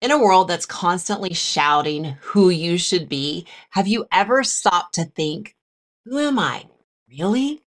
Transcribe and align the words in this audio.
In 0.00 0.12
a 0.12 0.18
world 0.18 0.46
that's 0.46 0.64
constantly 0.64 1.34
shouting 1.34 2.16
who 2.20 2.50
you 2.50 2.78
should 2.78 3.08
be, 3.08 3.46
have 3.70 3.88
you 3.88 4.06
ever 4.12 4.44
stopped 4.44 4.94
to 4.94 5.04
think, 5.04 5.56
who 6.04 6.18
am 6.18 6.38
I? 6.38 6.66
Really? 7.10 7.62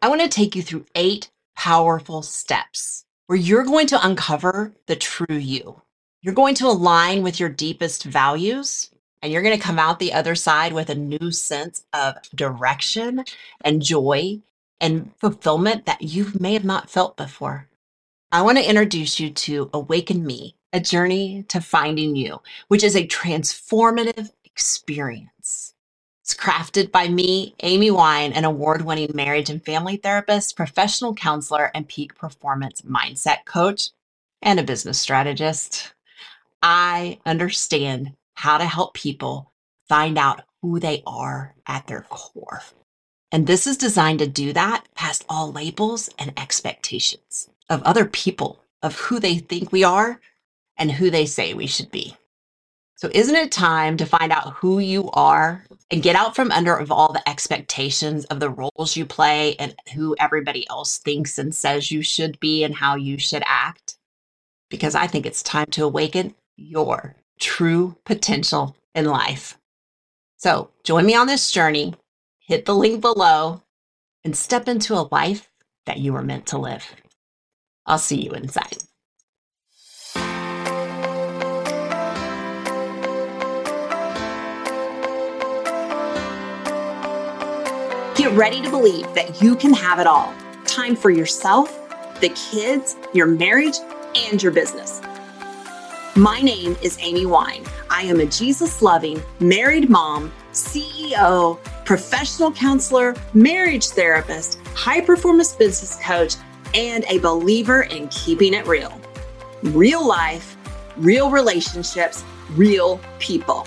I 0.00 0.08
want 0.08 0.20
to 0.20 0.28
take 0.28 0.54
you 0.54 0.62
through 0.62 0.86
eight 0.94 1.32
powerful 1.56 2.22
steps 2.22 3.04
where 3.26 3.38
you're 3.38 3.64
going 3.64 3.88
to 3.88 4.06
uncover 4.06 4.74
the 4.86 4.94
true 4.94 5.34
you. 5.36 5.82
You're 6.22 6.34
going 6.34 6.54
to 6.56 6.68
align 6.68 7.24
with 7.24 7.40
your 7.40 7.48
deepest 7.48 8.04
values, 8.04 8.90
and 9.20 9.32
you're 9.32 9.42
going 9.42 9.56
to 9.56 9.62
come 9.62 9.78
out 9.78 9.98
the 9.98 10.12
other 10.12 10.36
side 10.36 10.72
with 10.72 10.88
a 10.88 10.94
new 10.94 11.32
sense 11.32 11.84
of 11.92 12.14
direction 12.32 13.24
and 13.62 13.82
joy 13.82 14.40
and 14.80 15.10
fulfillment 15.18 15.86
that 15.86 16.02
you 16.02 16.30
may 16.38 16.52
have 16.52 16.64
not 16.64 16.90
felt 16.90 17.16
before. 17.16 17.68
I 18.30 18.42
want 18.42 18.58
to 18.58 18.68
introduce 18.68 19.18
you 19.18 19.30
to 19.30 19.70
Awaken 19.72 20.24
Me, 20.24 20.54
a 20.74 20.80
journey 20.80 21.44
to 21.44 21.60
finding 21.60 22.16
you, 22.16 22.42
which 22.66 22.82
is 22.82 22.96
a 22.96 23.06
transformative 23.06 24.30
experience. 24.44 25.72
It's 26.20 26.34
crafted 26.34 26.90
by 26.90 27.06
me, 27.06 27.54
Amy 27.60 27.92
Wine, 27.92 28.32
an 28.32 28.44
award 28.44 28.82
winning 28.82 29.12
marriage 29.14 29.50
and 29.50 29.64
family 29.64 29.96
therapist, 29.96 30.56
professional 30.56 31.14
counselor, 31.14 31.70
and 31.74 31.86
peak 31.86 32.16
performance 32.16 32.82
mindset 32.82 33.44
coach, 33.44 33.90
and 34.42 34.58
a 34.58 34.64
business 34.64 34.98
strategist. 34.98 35.92
I 36.60 37.20
understand 37.24 38.14
how 38.34 38.58
to 38.58 38.64
help 38.64 38.94
people 38.94 39.52
find 39.88 40.18
out 40.18 40.42
who 40.60 40.80
they 40.80 41.04
are 41.06 41.54
at 41.68 41.86
their 41.86 42.06
core. 42.08 42.62
And 43.30 43.46
this 43.46 43.66
is 43.66 43.76
designed 43.76 44.18
to 44.20 44.26
do 44.26 44.52
that 44.54 44.86
past 44.94 45.24
all 45.28 45.52
labels 45.52 46.10
and 46.18 46.32
expectations 46.36 47.48
of 47.68 47.82
other 47.82 48.06
people, 48.06 48.64
of 48.82 48.96
who 48.96 49.20
they 49.20 49.38
think 49.38 49.70
we 49.70 49.84
are 49.84 50.20
and 50.76 50.90
who 50.90 51.10
they 51.10 51.26
say 51.26 51.54
we 51.54 51.66
should 51.66 51.90
be. 51.90 52.16
So, 52.96 53.10
isn't 53.12 53.34
it 53.34 53.50
time 53.50 53.96
to 53.96 54.06
find 54.06 54.32
out 54.32 54.54
who 54.54 54.78
you 54.78 55.10
are 55.12 55.64
and 55.90 56.02
get 56.02 56.16
out 56.16 56.36
from 56.36 56.52
under 56.52 56.76
of 56.76 56.92
all 56.92 57.12
the 57.12 57.28
expectations 57.28 58.24
of 58.26 58.40
the 58.40 58.50
roles 58.50 58.96
you 58.96 59.04
play 59.04 59.56
and 59.56 59.74
who 59.94 60.14
everybody 60.18 60.66
else 60.70 60.98
thinks 60.98 61.38
and 61.38 61.54
says 61.54 61.90
you 61.90 62.02
should 62.02 62.38
be 62.38 62.62
and 62.62 62.74
how 62.74 62.94
you 62.94 63.18
should 63.18 63.42
act? 63.46 63.96
Because 64.70 64.94
I 64.94 65.06
think 65.06 65.26
it's 65.26 65.42
time 65.42 65.66
to 65.72 65.84
awaken 65.84 66.34
your 66.56 67.16
true 67.40 67.96
potential 68.04 68.76
in 68.94 69.06
life. 69.06 69.58
So, 70.36 70.70
join 70.84 71.04
me 71.04 71.14
on 71.14 71.26
this 71.26 71.50
journey, 71.50 71.94
hit 72.38 72.64
the 72.64 72.74
link 72.74 73.00
below, 73.00 73.62
and 74.24 74.36
step 74.36 74.68
into 74.68 74.94
a 74.94 75.08
life 75.10 75.50
that 75.86 75.98
you 75.98 76.12
were 76.12 76.22
meant 76.22 76.46
to 76.46 76.58
live. 76.58 76.86
I'll 77.86 77.98
see 77.98 78.20
you 78.20 78.30
inside. 78.30 78.78
Get 88.24 88.38
ready 88.38 88.62
to 88.62 88.70
believe 88.70 89.12
that 89.12 89.42
you 89.42 89.54
can 89.54 89.74
have 89.74 89.98
it 89.98 90.06
all. 90.06 90.32
Time 90.64 90.96
for 90.96 91.10
yourself, 91.10 91.70
the 92.22 92.30
kids, 92.30 92.96
your 93.12 93.26
marriage, 93.26 93.74
and 94.16 94.42
your 94.42 94.50
business. 94.50 95.02
My 96.16 96.40
name 96.40 96.74
is 96.82 96.96
Amy 97.02 97.26
Wine. 97.26 97.66
I 97.90 98.04
am 98.04 98.20
a 98.20 98.24
Jesus 98.24 98.80
loving, 98.80 99.22
married 99.40 99.90
mom, 99.90 100.32
CEO, 100.54 101.62
professional 101.84 102.50
counselor, 102.50 103.14
marriage 103.34 103.88
therapist, 103.88 104.58
high 104.68 105.02
performance 105.02 105.52
business 105.52 106.02
coach, 106.02 106.36
and 106.72 107.04
a 107.10 107.18
believer 107.18 107.82
in 107.82 108.08
keeping 108.08 108.54
it 108.54 108.66
real. 108.66 108.98
Real 109.64 110.02
life, 110.02 110.56
real 110.96 111.30
relationships, 111.30 112.24
real 112.52 112.98
people. 113.18 113.66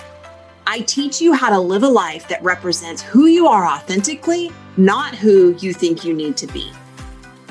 I 0.69 0.81
teach 0.81 1.21
you 1.21 1.31
how 1.31 1.49
to 1.49 1.57
live 1.57 1.83
a 1.83 1.87
life 1.87 2.27
that 2.27 2.43
represents 2.43 3.01
who 3.01 3.27
you 3.27 3.47
are 3.47 3.65
authentically, 3.65 4.51
not 4.75 5.15
who 5.15 5.55
you 5.59 5.71
think 5.71 6.03
you 6.03 6.13
need 6.13 6.35
to 6.35 6.47
be. 6.47 6.73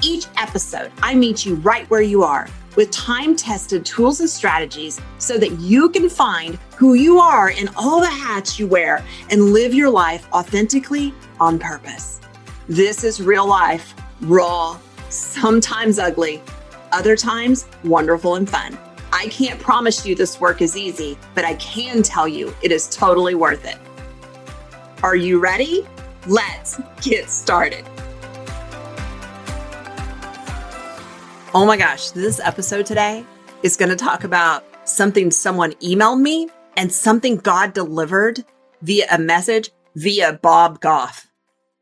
Each 0.02 0.26
episode, 0.36 0.92
I 1.02 1.14
meet 1.14 1.46
you 1.46 1.54
right 1.54 1.88
where 1.88 2.02
you 2.02 2.22
are 2.22 2.46
with 2.76 2.90
time 2.90 3.34
tested 3.34 3.86
tools 3.86 4.20
and 4.20 4.28
strategies 4.28 5.00
so 5.16 5.38
that 5.38 5.52
you 5.52 5.88
can 5.88 6.10
find 6.10 6.58
who 6.76 6.92
you 6.92 7.18
are 7.18 7.48
in 7.48 7.70
all 7.74 8.00
the 8.00 8.06
hats 8.06 8.58
you 8.58 8.66
wear 8.66 9.02
and 9.30 9.54
live 9.54 9.72
your 9.72 9.88
life 9.88 10.28
authentically 10.34 11.14
on 11.40 11.58
purpose. 11.58 12.20
This 12.68 13.02
is 13.02 13.22
real 13.22 13.48
life, 13.48 13.94
raw, 14.20 14.78
sometimes 15.08 15.98
ugly, 15.98 16.42
other 16.92 17.16
times 17.16 17.66
wonderful 17.82 18.34
and 18.34 18.48
fun. 18.48 18.76
I 19.26 19.28
can't 19.28 19.58
promise 19.58 20.06
you 20.06 20.14
this 20.14 20.40
work 20.40 20.62
is 20.62 20.76
easy, 20.76 21.18
but 21.34 21.44
I 21.44 21.54
can 21.54 22.04
tell 22.04 22.28
you 22.28 22.54
it 22.62 22.70
is 22.70 22.88
totally 22.88 23.34
worth 23.34 23.64
it. 23.64 23.76
Are 25.02 25.16
you 25.16 25.40
ready? 25.40 25.84
Let's 26.28 26.80
get 27.02 27.28
started. 27.28 27.84
Oh 31.52 31.64
my 31.66 31.76
gosh, 31.76 32.10
this 32.10 32.38
episode 32.38 32.86
today 32.86 33.26
is 33.64 33.76
going 33.76 33.88
to 33.88 33.96
talk 33.96 34.22
about 34.22 34.64
something 34.84 35.32
someone 35.32 35.72
emailed 35.82 36.20
me 36.20 36.48
and 36.76 36.92
something 36.92 37.38
God 37.38 37.74
delivered 37.74 38.44
via 38.82 39.08
a 39.10 39.18
message 39.18 39.70
via 39.96 40.34
Bob 40.34 40.80
Goff. 40.80 41.26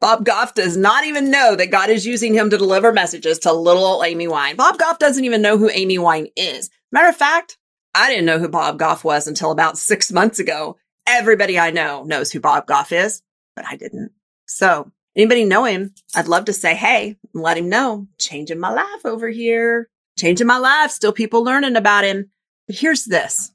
Bob 0.01 0.25
Goff 0.25 0.55
does 0.55 0.79
not 0.79 1.05
even 1.05 1.31
know 1.31 1.57
that 1.57 1.71
God 1.71 1.91
is 1.91 2.07
using 2.07 2.33
him 2.33 2.49
to 2.49 2.57
deliver 2.57 2.91
messages 2.91 3.39
to 3.41 3.53
little 3.53 3.85
old 3.85 4.07
Amy 4.07 4.29
Wine. 4.29 4.57
Bob 4.57 4.79
Goff 4.79 4.99
doesn't 4.99 5.27
even 5.27 5.43
know 5.43 5.59
who 5.59 5.69
Amy 5.69 5.99
Wine 5.99 6.29
is. 6.37 6.71
Matter 6.95 7.09
of 7.09 7.17
fact, 7.17 7.59
I 7.93 8.09
didn't 8.09 8.27
know 8.27 8.39
who 8.39 8.49
Bob 8.49 8.79
Goff 8.79 9.03
was 9.03 9.27
until 9.27 9.51
about 9.51 9.77
six 9.77 10.13
months 10.13 10.39
ago. 10.39 10.77
Everybody 11.09 11.59
I 11.59 11.73
know 11.73 12.05
knows 12.05 12.31
who 12.31 12.39
Bob 12.39 12.69
Goff 12.69 12.93
is, 12.93 13.21
but 13.57 13.65
I 13.69 13.75
didn't. 13.75 14.13
So 14.47 14.93
anybody 15.17 15.45
know 15.45 15.65
him? 15.65 15.93
I'd 16.15 16.29
love 16.29 16.45
to 16.45 16.53
say, 16.53 16.77
Hey, 16.77 17.17
let 17.33 17.59
him 17.59 17.69
know. 17.69 18.07
Changing 18.21 18.61
my 18.61 18.71
life 18.71 19.05
over 19.05 19.29
here. 19.29 19.89
Changing 20.17 20.47
my 20.47 20.59
life. 20.59 20.93
Still 20.93 21.11
people 21.11 21.43
learning 21.43 21.75
about 21.75 22.05
him. 22.05 22.31
But 22.69 22.77
here's 22.77 23.07
this. 23.07 23.51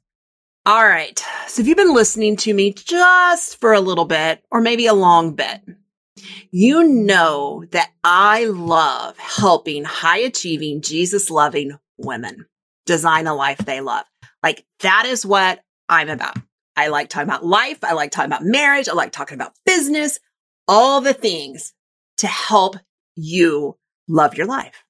All 0.66 0.86
right. 0.86 1.18
So 1.46 1.62
if 1.62 1.66
you've 1.66 1.78
been 1.78 1.94
listening 1.94 2.36
to 2.36 2.52
me 2.52 2.74
just 2.74 3.58
for 3.58 3.72
a 3.72 3.80
little 3.80 4.04
bit 4.04 4.44
or 4.50 4.60
maybe 4.60 4.84
a 4.84 4.92
long 4.92 5.34
bit, 5.34 5.62
you 6.50 6.84
know 6.84 7.64
that 7.70 7.88
I 8.04 8.44
love 8.44 9.16
helping 9.16 9.84
high 9.84 10.18
achieving, 10.18 10.82
Jesus 10.82 11.30
loving 11.30 11.78
women 11.96 12.44
design 12.90 13.28
a 13.28 13.34
life 13.34 13.58
they 13.58 13.80
love. 13.80 14.04
Like 14.42 14.66
that 14.80 15.06
is 15.06 15.24
what 15.24 15.60
I'm 15.88 16.08
about. 16.08 16.36
I 16.76 16.88
like 16.88 17.08
talking 17.08 17.28
about 17.28 17.46
life. 17.46 17.84
I 17.84 17.92
like 17.92 18.10
talking 18.10 18.32
about 18.32 18.44
marriage. 18.44 18.88
I 18.88 18.94
like 18.94 19.12
talking 19.12 19.36
about 19.36 19.54
business, 19.64 20.18
all 20.66 21.00
the 21.00 21.14
things 21.14 21.72
to 22.16 22.26
help 22.26 22.76
you 23.14 23.76
love 24.08 24.34
your 24.34 24.46
life. 24.46 24.82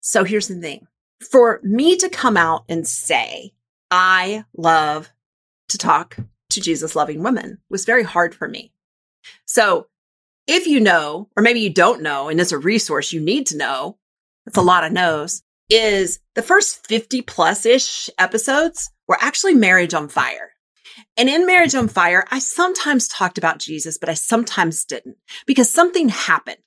So 0.00 0.24
here's 0.24 0.48
the 0.48 0.60
thing 0.60 0.88
for 1.30 1.60
me 1.62 1.96
to 1.96 2.08
come 2.08 2.36
out 2.36 2.64
and 2.68 2.88
say, 2.88 3.52
I 3.88 4.44
love 4.56 5.12
to 5.68 5.78
talk 5.78 6.16
to 6.50 6.60
Jesus 6.60 6.96
loving 6.96 7.22
women 7.22 7.58
was 7.70 7.84
very 7.84 8.02
hard 8.02 8.34
for 8.34 8.48
me. 8.48 8.72
So 9.46 9.86
if 10.48 10.66
you 10.66 10.80
know, 10.80 11.28
or 11.36 11.42
maybe 11.42 11.60
you 11.60 11.70
don't 11.70 12.02
know, 12.02 12.28
and 12.28 12.40
it's 12.40 12.52
a 12.52 12.58
resource 12.58 13.12
you 13.12 13.20
need 13.20 13.46
to 13.46 13.56
know, 13.56 13.96
it's 14.44 14.56
a 14.56 14.62
lot 14.62 14.84
of 14.84 14.92
no's, 14.92 15.42
is 15.74 16.20
the 16.36 16.42
first 16.42 16.86
50 16.86 17.22
plus 17.22 17.66
ish 17.66 18.08
episodes 18.16 18.92
were 19.08 19.18
actually 19.20 19.54
Marriage 19.54 19.92
on 19.92 20.08
Fire. 20.08 20.52
And 21.16 21.28
in 21.28 21.46
Marriage 21.46 21.74
on 21.74 21.88
Fire, 21.88 22.24
I 22.30 22.38
sometimes 22.38 23.08
talked 23.08 23.38
about 23.38 23.58
Jesus, 23.58 23.98
but 23.98 24.08
I 24.08 24.14
sometimes 24.14 24.84
didn't 24.84 25.16
because 25.46 25.68
something 25.68 26.10
happened. 26.10 26.58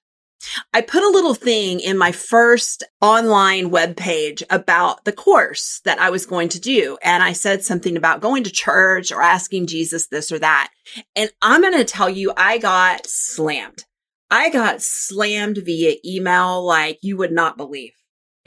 I 0.74 0.82
put 0.82 1.04
a 1.04 1.10
little 1.10 1.34
thing 1.34 1.80
in 1.80 1.98
my 1.98 2.12
first 2.12 2.84
online 3.00 3.70
web 3.70 3.96
page 3.96 4.44
about 4.50 5.06
the 5.06 5.14
course 5.14 5.80
that 5.86 6.00
I 6.00 6.10
was 6.10 6.26
going 6.26 6.50
to 6.50 6.60
do. 6.60 6.98
And 7.02 7.24
I 7.24 7.32
said 7.32 7.64
something 7.64 7.96
about 7.96 8.20
going 8.20 8.44
to 8.44 8.52
church 8.52 9.14
or 9.14 9.22
asking 9.22 9.68
Jesus 9.68 10.08
this 10.08 10.34
or 10.34 10.40
that. 10.40 10.70
And 11.16 11.32
I'm 11.42 11.62
going 11.62 11.78
to 11.78 11.86
tell 11.86 12.10
you, 12.10 12.34
I 12.36 12.58
got 12.58 13.08
slammed. 13.08 13.86
I 14.30 14.50
got 14.50 14.82
slammed 14.82 15.60
via 15.64 15.96
email 16.06 16.62
like 16.66 17.00
you 17.02 17.16
would 17.16 17.32
not 17.32 17.56
believe. 17.56 17.94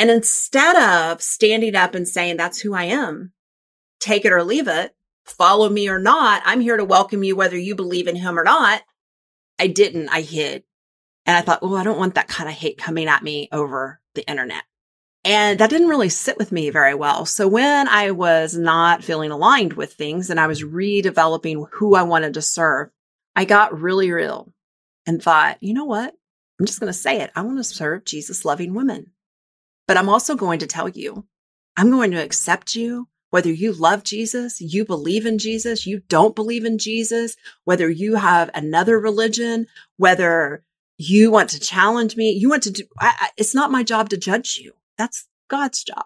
And 0.01 0.11
instead 0.11 0.77
of 0.77 1.21
standing 1.21 1.77
up 1.77 1.95
and 1.95 2.09
saying, 2.09 2.39
that's 2.39 2.59
who 2.59 2.73
I 2.73 2.85
am, 2.85 3.33
take 3.99 4.25
it 4.25 4.33
or 4.33 4.43
leave 4.43 4.67
it, 4.67 4.97
follow 5.27 5.69
me 5.69 5.91
or 5.91 5.99
not, 5.99 6.41
I'm 6.47 6.63
here 6.63 6.79
to 6.79 6.87
welcome 6.87 7.23
you 7.23 7.37
whether 7.37 7.59
you 7.59 7.75
believe 7.75 8.09
in 8.09 8.17
him 8.17 8.39
or 8.39 8.43
not. 8.43 8.81
I 9.59 9.67
didn't. 9.67 10.09
I 10.09 10.23
hid. 10.23 10.65
And 11.27 11.37
I 11.37 11.43
thought, 11.43 11.59
oh, 11.61 11.77
I 11.77 11.85
don't 11.85 11.99
want 11.99 12.15
that 12.15 12.29
kind 12.29 12.49
of 12.49 12.55
hate 12.55 12.79
coming 12.79 13.09
at 13.09 13.23
me 13.23 13.51
over 13.53 14.01
the 14.15 14.27
internet. 14.27 14.63
And 15.23 15.61
that 15.61 15.69
didn't 15.69 15.89
really 15.89 16.09
sit 16.09 16.39
with 16.39 16.51
me 16.51 16.71
very 16.71 16.95
well. 16.95 17.27
So 17.27 17.47
when 17.47 17.87
I 17.87 18.13
was 18.13 18.57
not 18.57 19.05
feeling 19.05 19.31
aligned 19.31 19.75
with 19.75 19.93
things 19.93 20.31
and 20.31 20.41
I 20.41 20.47
was 20.47 20.65
redeveloping 20.65 21.67
who 21.73 21.95
I 21.95 22.05
wanted 22.05 22.33
to 22.35 22.43
serve, 22.43 22.89
I 23.37 23.45
got 23.45 23.79
really 23.79 24.11
real 24.11 24.51
and 25.07 25.23
thought, 25.23 25.63
you 25.63 25.75
know 25.75 25.85
what? 25.85 26.15
I'm 26.59 26.65
just 26.65 26.81
going 26.81 26.91
to 26.91 26.99
say 26.99 27.21
it. 27.21 27.31
I 27.37 27.43
want 27.43 27.59
to 27.59 27.65
serve 27.65 28.07
Jesus 28.07 28.47
loving 28.47 28.73
women. 28.73 29.11
But 29.91 29.97
I'm 29.97 30.09
also 30.09 30.37
going 30.37 30.61
to 30.61 30.69
tell 30.69 30.89
you, 30.89 31.27
I'm 31.77 31.91
going 31.91 32.13
to 32.13 32.23
accept 32.23 32.77
you 32.77 33.09
whether 33.31 33.51
you 33.51 33.73
love 33.73 34.05
Jesus, 34.05 34.61
you 34.61 34.85
believe 34.85 35.27
in 35.27 35.37
Jesus, 35.37 35.85
you 35.85 36.03
don't 36.07 36.37
believe 36.37 36.65
in 36.65 36.79
Jesus, 36.79 37.35
whether 37.65 37.91
you 37.91 38.15
have 38.15 38.51
another 38.55 39.01
religion, 39.01 39.67
whether 39.97 40.63
you 40.97 41.33
want 41.33 41.49
to 41.51 41.59
challenge 41.59 42.15
me, 42.15 42.31
you 42.31 42.49
want 42.49 42.63
to 42.63 42.71
do, 42.71 42.85
I, 43.01 43.17
I, 43.19 43.29
it's 43.37 43.53
not 43.53 43.73
my 43.73 43.83
job 43.83 44.11
to 44.11 44.17
judge 44.17 44.61
you. 44.63 44.75
That's 44.97 45.27
God's 45.49 45.83
job, 45.83 46.05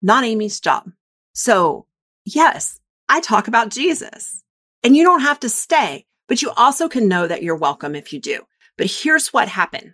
not 0.00 0.24
Amy's 0.24 0.58
job. 0.58 0.90
So 1.34 1.84
yes, 2.24 2.80
I 3.10 3.20
talk 3.20 3.48
about 3.48 3.68
Jesus 3.68 4.42
and 4.82 4.96
you 4.96 5.04
don't 5.04 5.20
have 5.20 5.40
to 5.40 5.50
stay, 5.50 6.06
but 6.26 6.40
you 6.40 6.52
also 6.52 6.88
can 6.88 7.06
know 7.06 7.26
that 7.26 7.42
you're 7.42 7.54
welcome 7.54 7.94
if 7.94 8.14
you 8.14 8.18
do. 8.18 8.46
But 8.78 8.90
here's 8.90 9.30
what 9.30 9.48
happened. 9.48 9.92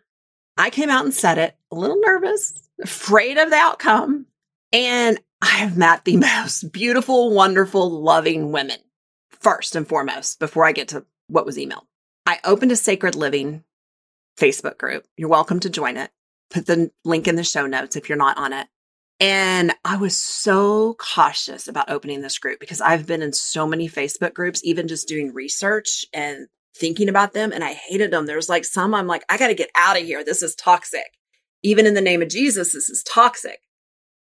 I 0.56 0.70
came 0.70 0.90
out 0.90 1.04
and 1.04 1.12
said 1.12 1.38
it 1.38 1.56
a 1.72 1.74
little 1.74 2.00
nervous, 2.00 2.62
afraid 2.82 3.38
of 3.38 3.50
the 3.50 3.56
outcome. 3.56 4.26
And 4.72 5.20
I 5.42 5.46
have 5.46 5.76
met 5.76 6.04
the 6.04 6.16
most 6.44 6.72
beautiful, 6.72 7.32
wonderful, 7.32 8.02
loving 8.02 8.52
women 8.52 8.78
first 9.40 9.76
and 9.76 9.86
foremost 9.88 10.38
before 10.38 10.64
I 10.64 10.72
get 10.72 10.88
to 10.88 11.04
what 11.28 11.46
was 11.46 11.56
emailed. 11.56 11.86
I 12.26 12.38
opened 12.44 12.72
a 12.72 12.76
sacred 12.76 13.14
living 13.14 13.64
Facebook 14.38 14.78
group. 14.78 15.04
You're 15.16 15.28
welcome 15.28 15.60
to 15.60 15.70
join 15.70 15.96
it. 15.96 16.10
Put 16.50 16.66
the 16.66 16.90
link 17.04 17.28
in 17.28 17.36
the 17.36 17.44
show 17.44 17.66
notes 17.66 17.96
if 17.96 18.08
you're 18.08 18.18
not 18.18 18.38
on 18.38 18.52
it. 18.52 18.66
And 19.18 19.72
I 19.84 19.96
was 19.96 20.16
so 20.16 20.94
cautious 20.94 21.68
about 21.68 21.90
opening 21.90 22.20
this 22.20 22.38
group 22.38 22.60
because 22.60 22.80
I've 22.80 23.06
been 23.06 23.22
in 23.22 23.32
so 23.32 23.66
many 23.66 23.88
Facebook 23.88 24.34
groups, 24.34 24.60
even 24.62 24.88
just 24.88 25.08
doing 25.08 25.32
research 25.32 26.04
and 26.12 26.48
thinking 26.76 27.08
about 27.08 27.32
them. 27.32 27.52
And 27.52 27.64
I 27.64 27.72
hated 27.72 28.10
them. 28.10 28.26
There's 28.26 28.48
like 28.48 28.64
some 28.64 28.94
I'm 28.94 29.06
like, 29.06 29.24
I 29.30 29.38
got 29.38 29.48
to 29.48 29.54
get 29.54 29.70
out 29.74 29.98
of 29.98 30.04
here. 30.04 30.22
This 30.22 30.42
is 30.42 30.54
toxic. 30.54 31.06
Even 31.66 31.84
in 31.84 31.94
the 31.94 32.00
name 32.00 32.22
of 32.22 32.28
Jesus, 32.28 32.74
this 32.74 32.88
is 32.88 33.02
toxic. 33.02 33.58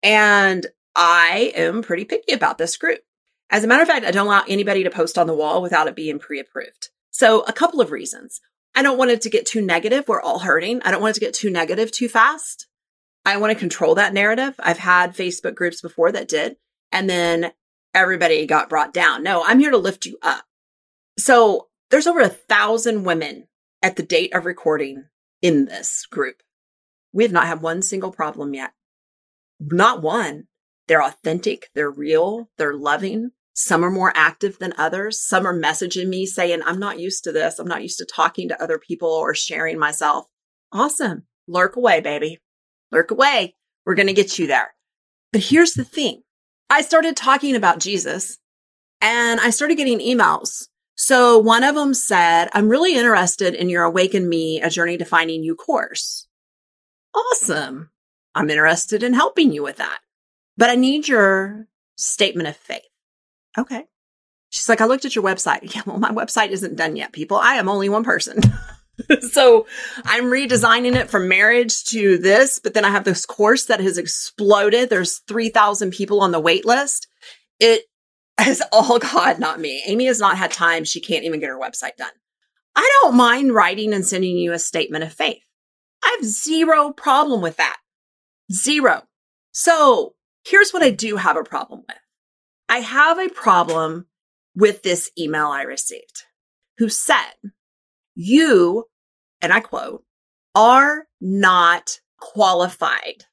And 0.03 0.67
I 0.97 1.53
am 1.55 1.81
pretty 1.81 2.03
picky 2.03 2.33
about 2.33 2.57
this 2.57 2.75
group. 2.75 2.99
As 3.49 3.63
a 3.63 3.67
matter 3.67 3.81
of 3.81 3.87
fact, 3.87 4.05
I 4.05 4.11
don't 4.11 4.27
allow 4.27 4.43
anybody 4.49 4.83
to 4.83 4.89
post 4.89 5.17
on 5.17 5.27
the 5.27 5.33
wall 5.33 5.61
without 5.61 5.87
it 5.87 5.95
being 5.95 6.19
pre 6.19 6.41
approved. 6.41 6.89
So, 7.09 7.43
a 7.43 7.53
couple 7.53 7.79
of 7.79 7.89
reasons. 7.89 8.41
I 8.75 8.81
don't 8.81 8.97
want 8.97 9.11
it 9.11 9.21
to 9.21 9.29
get 9.29 9.45
too 9.45 9.61
negative. 9.61 10.09
We're 10.09 10.21
all 10.21 10.39
hurting. 10.39 10.81
I 10.81 10.91
don't 10.91 10.99
want 10.99 11.11
it 11.11 11.19
to 11.21 11.25
get 11.25 11.33
too 11.33 11.49
negative 11.49 11.89
too 11.89 12.09
fast. 12.09 12.67
I 13.23 13.37
want 13.37 13.53
to 13.53 13.59
control 13.59 13.95
that 13.95 14.13
narrative. 14.13 14.55
I've 14.59 14.79
had 14.79 15.15
Facebook 15.15 15.55
groups 15.55 15.81
before 15.81 16.11
that 16.11 16.27
did, 16.27 16.57
and 16.91 17.09
then 17.09 17.53
everybody 17.93 18.45
got 18.45 18.69
brought 18.69 18.93
down. 18.93 19.23
No, 19.23 19.41
I'm 19.45 19.59
here 19.59 19.71
to 19.71 19.77
lift 19.77 20.05
you 20.05 20.17
up. 20.21 20.43
So, 21.17 21.69
there's 21.91 22.07
over 22.07 22.19
a 22.19 22.27
thousand 22.27 23.05
women 23.05 23.47
at 23.81 23.95
the 23.95 24.03
date 24.03 24.33
of 24.33 24.45
recording 24.45 25.05
in 25.41 25.63
this 25.63 26.05
group. 26.05 26.43
We 27.13 27.23
have 27.23 27.31
not 27.31 27.47
had 27.47 27.61
one 27.61 27.81
single 27.81 28.11
problem 28.11 28.53
yet. 28.53 28.71
Not 29.59 30.01
one. 30.01 30.45
They're 30.87 31.03
authentic, 31.03 31.69
they're 31.75 31.91
real, 31.91 32.49
they're 32.57 32.75
loving. 32.75 33.31
Some 33.53 33.83
are 33.83 33.91
more 33.91 34.13
active 34.15 34.59
than 34.59 34.73
others. 34.77 35.25
Some 35.25 35.45
are 35.45 35.57
messaging 35.57 36.07
me 36.07 36.25
saying, 36.25 36.61
I'm 36.65 36.79
not 36.79 36.99
used 36.99 37.23
to 37.25 37.31
this. 37.31 37.59
I'm 37.59 37.67
not 37.67 37.81
used 37.81 37.97
to 37.99 38.05
talking 38.05 38.47
to 38.47 38.61
other 38.61 38.79
people 38.79 39.09
or 39.09 39.35
sharing 39.35 39.77
myself. 39.77 40.25
Awesome. 40.71 41.23
Lurk 41.47 41.75
away, 41.75 41.99
baby. 41.99 42.39
Lurk 42.91 43.11
away. 43.11 43.55
We're 43.85 43.95
going 43.95 44.07
to 44.07 44.13
get 44.13 44.39
you 44.39 44.47
there. 44.47 44.73
But 45.33 45.43
here's 45.43 45.73
the 45.73 45.83
thing 45.83 46.21
I 46.69 46.81
started 46.81 47.15
talking 47.17 47.55
about 47.55 47.79
Jesus 47.79 48.37
and 49.01 49.39
I 49.39 49.49
started 49.49 49.75
getting 49.75 49.99
emails. 49.99 50.67
So 50.95 51.37
one 51.37 51.63
of 51.63 51.75
them 51.75 51.93
said, 51.93 52.49
I'm 52.53 52.69
really 52.69 52.95
interested 52.95 53.53
in 53.53 53.69
your 53.69 53.83
Awaken 53.83 54.29
Me, 54.29 54.61
a 54.61 54.69
journey 54.69 54.97
to 54.97 55.05
finding 55.05 55.43
you 55.43 55.55
course. 55.55 56.27
Awesome. 57.15 57.89
I'm 58.33 58.49
interested 58.49 59.03
in 59.03 59.13
helping 59.13 59.51
you 59.51 59.63
with 59.63 59.77
that, 59.77 59.99
but 60.57 60.69
I 60.69 60.75
need 60.75 61.07
your 61.07 61.67
statement 61.97 62.47
of 62.47 62.55
faith. 62.55 62.81
Okay. 63.57 63.85
She's 64.49 64.69
like, 64.69 64.81
I 64.81 64.85
looked 64.85 65.05
at 65.05 65.15
your 65.15 65.23
website. 65.23 65.59
Yeah, 65.75 65.81
well, 65.85 65.99
my 65.99 66.11
website 66.11 66.49
isn't 66.49 66.75
done 66.75 66.95
yet, 66.95 67.13
people. 67.13 67.37
I 67.37 67.55
am 67.55 67.69
only 67.69 67.89
one 67.89 68.03
person. 68.03 68.41
so 69.31 69.65
I'm 70.05 70.25
redesigning 70.25 70.95
it 70.95 71.09
from 71.09 71.27
marriage 71.27 71.83
to 71.85 72.17
this, 72.17 72.59
but 72.59 72.73
then 72.73 72.85
I 72.85 72.89
have 72.89 73.03
this 73.03 73.25
course 73.25 73.65
that 73.65 73.79
has 73.79 73.97
exploded. 73.97 74.89
There's 74.89 75.19
3,000 75.27 75.91
people 75.91 76.21
on 76.21 76.31
the 76.31 76.39
wait 76.39 76.65
list. 76.65 77.07
It 77.59 77.83
is 78.45 78.63
all 78.71 78.99
God, 78.99 79.39
not 79.39 79.59
me. 79.59 79.83
Amy 79.85 80.05
has 80.05 80.19
not 80.19 80.37
had 80.37 80.51
time. 80.51 80.83
She 80.83 81.01
can't 81.01 81.25
even 81.25 81.39
get 81.39 81.49
her 81.49 81.59
website 81.59 81.95
done. 81.97 82.11
I 82.75 82.89
don't 83.01 83.15
mind 83.15 83.53
writing 83.53 83.93
and 83.93 84.05
sending 84.05 84.37
you 84.37 84.53
a 84.53 84.59
statement 84.59 85.03
of 85.03 85.13
faith. 85.13 85.43
I 86.11 86.17
have 86.19 86.25
zero 86.25 86.91
problem 86.91 87.41
with 87.41 87.57
that. 87.57 87.77
Zero. 88.51 89.03
So 89.53 90.15
here's 90.45 90.71
what 90.71 90.83
I 90.83 90.91
do 90.91 91.15
have 91.15 91.37
a 91.37 91.43
problem 91.43 91.83
with. 91.87 91.97
I 92.67 92.79
have 92.79 93.17
a 93.17 93.29
problem 93.29 94.07
with 94.55 94.83
this 94.83 95.09
email 95.17 95.47
I 95.47 95.61
received 95.61 96.23
who 96.77 96.89
said, 96.89 97.33
you, 98.15 98.85
and 99.41 99.53
I 99.53 99.61
quote, 99.61 100.03
are 100.53 101.07
not 101.21 101.99
qualified 102.19 103.25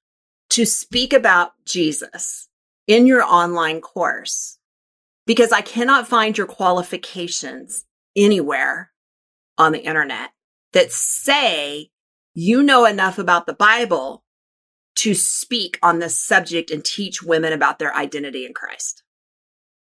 to 0.51 0.65
speak 0.65 1.13
about 1.13 1.53
Jesus 1.67 2.49
in 2.87 3.07
your 3.07 3.25
online 3.25 3.81
course 3.81 4.59
because 5.27 5.51
I 5.53 5.63
cannot 5.63 6.09
find 6.09 6.39
your 6.39 6.47
qualifications 6.47 7.85
anywhere 8.17 8.93
on 9.57 9.73
the 9.73 9.83
internet 9.83 10.31
that 10.73 10.93
say 10.93 11.91
you 12.35 12.63
know 12.63 12.85
enough 12.85 13.19
about 13.19 13.47
the 13.47 13.55
Bible 13.55 14.25
to 14.97 15.15
speak 15.15 15.79
on 15.83 15.99
this 15.99 16.19
subject 16.19 16.71
and 16.71 16.85
teach 16.85 17.23
women 17.23 17.53
about 17.53 17.79
their 17.79 17.95
identity 17.95 18.45
in 18.45 18.53
Christ. 18.53 19.03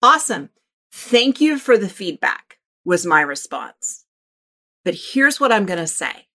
Awesome. 0.02 0.50
Thank 0.92 1.40
you 1.40 1.58
for 1.58 1.76
the 1.76 1.88
feedback, 1.88 2.58
was 2.84 3.04
my 3.04 3.20
response. 3.20 4.04
But 4.84 4.94
here's 4.94 5.40
what 5.40 5.52
I'm 5.52 5.66
going 5.66 5.80
to 5.80 5.86
say 5.86 6.28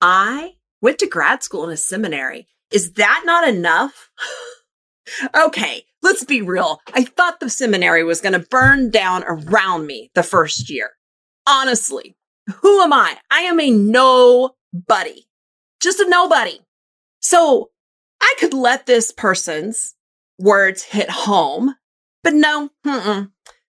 I 0.00 0.54
went 0.80 0.98
to 0.98 1.06
grad 1.06 1.42
school 1.42 1.64
in 1.64 1.70
a 1.70 1.76
seminary. 1.76 2.48
Is 2.70 2.92
that 2.94 3.22
not 3.24 3.48
enough? 3.48 4.10
okay, 5.34 5.84
let's 6.02 6.24
be 6.24 6.42
real. 6.42 6.80
I 6.92 7.04
thought 7.04 7.40
the 7.40 7.48
seminary 7.48 8.04
was 8.04 8.20
going 8.20 8.34
to 8.34 8.46
burn 8.50 8.90
down 8.90 9.24
around 9.26 9.86
me 9.86 10.10
the 10.14 10.22
first 10.22 10.68
year. 10.68 10.90
Honestly, 11.46 12.16
who 12.62 12.80
am 12.80 12.92
I? 12.92 13.16
I 13.30 13.40
am 13.40 13.60
a 13.60 13.70
nobody, 13.70 15.22
just 15.80 16.00
a 16.00 16.08
nobody. 16.08 16.60
So 17.20 17.70
I 18.20 18.34
could 18.38 18.54
let 18.54 18.86
this 18.86 19.12
person's 19.12 19.94
words 20.38 20.82
hit 20.82 21.10
home 21.10 21.74
but 22.22 22.34
no, 22.34 22.70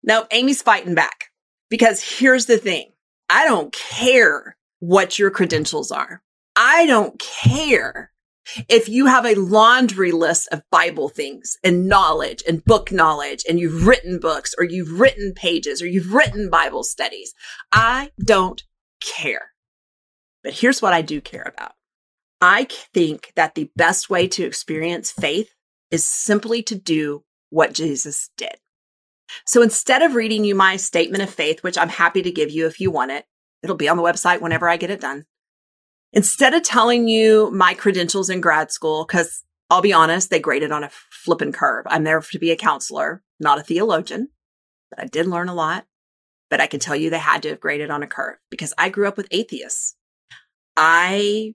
no, 0.04 0.28
Amy's 0.32 0.62
fighting 0.62 0.96
back 0.96 1.26
because 1.70 2.18
here's 2.20 2.46
the 2.46 2.58
thing. 2.58 2.92
I 3.30 3.46
don't 3.46 3.72
care 3.72 4.58
what 4.80 5.20
your 5.20 5.30
credentials 5.30 5.92
are. 5.92 6.22
I 6.56 6.86
don't 6.86 7.20
care 7.20 8.12
if 8.68 8.90
you 8.90 9.06
have 9.06 9.26
a 9.26 9.36
laundry 9.36 10.12
list 10.12 10.50
of 10.52 10.64
Bible 10.72 11.10
things 11.10 11.58
and 11.64 11.88
knowledge 11.88 12.44
and 12.48 12.66
book 12.66 12.92
knowledge 12.92 13.44
and 13.48 13.60
you've 13.60 13.86
written 13.86 14.20
books 14.20 14.56
or 14.58 14.66
you've 14.66 15.00
written 15.00 15.34
pages 15.36 15.82
or 15.82 15.88
you've 15.88 16.14
written 16.14 16.50
Bible 16.50 16.84
studies. 16.84 17.34
I 17.72 18.10
don't 18.22 18.64
care. 19.00 19.52
But 20.44 20.54
here's 20.54 20.82
what 20.82 20.94
I 20.94 21.02
do 21.02 21.22
care 21.22 21.46
about. 21.48 21.74
I 22.42 22.68
think 22.94 23.34
that 23.36 23.56
the 23.56 23.70
best 23.76 24.10
way 24.10 24.28
to 24.30 24.46
experience 24.46 25.12
faith 25.12 25.54
is 25.92 26.08
simply 26.08 26.64
to 26.64 26.76
do 26.76 27.24
what 27.50 27.74
Jesus 27.74 28.30
did. 28.38 28.56
So 29.46 29.62
instead 29.62 30.02
of 30.02 30.16
reading 30.16 30.44
you 30.44 30.56
my 30.56 30.78
statement 30.78 31.24
of 31.24 31.30
faith, 31.30 31.64
which 31.64 31.78
I'm 31.78 31.90
happy 31.90 32.22
to 32.22 32.32
give 32.32 32.50
you 32.52 32.66
if 32.66 32.80
you 32.80 32.92
want 32.92 33.12
it, 33.12 33.26
it'll 33.62 33.76
be 33.76 33.90
on 33.90 33.98
the 33.98 34.04
website 34.04 34.42
whenever 34.42 34.70
I 34.70 34.78
get 34.78 34.90
it 34.90 35.02
done. 35.02 35.26
Instead 36.14 36.54
of 36.54 36.64
telling 36.64 37.08
you 37.08 37.52
my 37.52 37.74
credentials 37.74 38.30
in 38.30 38.42
grad 38.42 38.72
school, 38.72 39.06
because 39.06 39.44
I'll 39.70 39.82
be 39.82 39.94
honest, 39.94 40.30
they 40.30 40.40
graded 40.40 40.72
on 40.72 40.84
a 40.84 40.90
flipping 41.12 41.52
curve. 41.52 41.86
I'm 41.88 42.04
there 42.04 42.20
to 42.20 42.40
be 42.40 42.52
a 42.52 42.56
counselor, 42.56 43.22
not 43.40 43.60
a 43.60 43.64
theologian, 43.64 44.30
but 44.90 45.04
I 45.04 45.06
did 45.06 45.28
learn 45.28 45.50
a 45.50 45.54
lot. 45.54 45.86
But 46.50 46.62
I 46.62 46.66
can 46.66 46.80
tell 46.80 46.96
you 46.96 47.12
they 47.12 47.20
had 47.20 47.44
to 47.44 47.50
have 47.50 47.60
graded 47.60 47.92
on 47.92 48.02
a 48.02 48.08
curve 48.08 48.38
because 48.50 48.74
I 48.76 48.90
grew 48.90 49.08
up 49.08 49.18
with 49.18 49.28
atheists. 49.30 49.96
I 50.76 51.54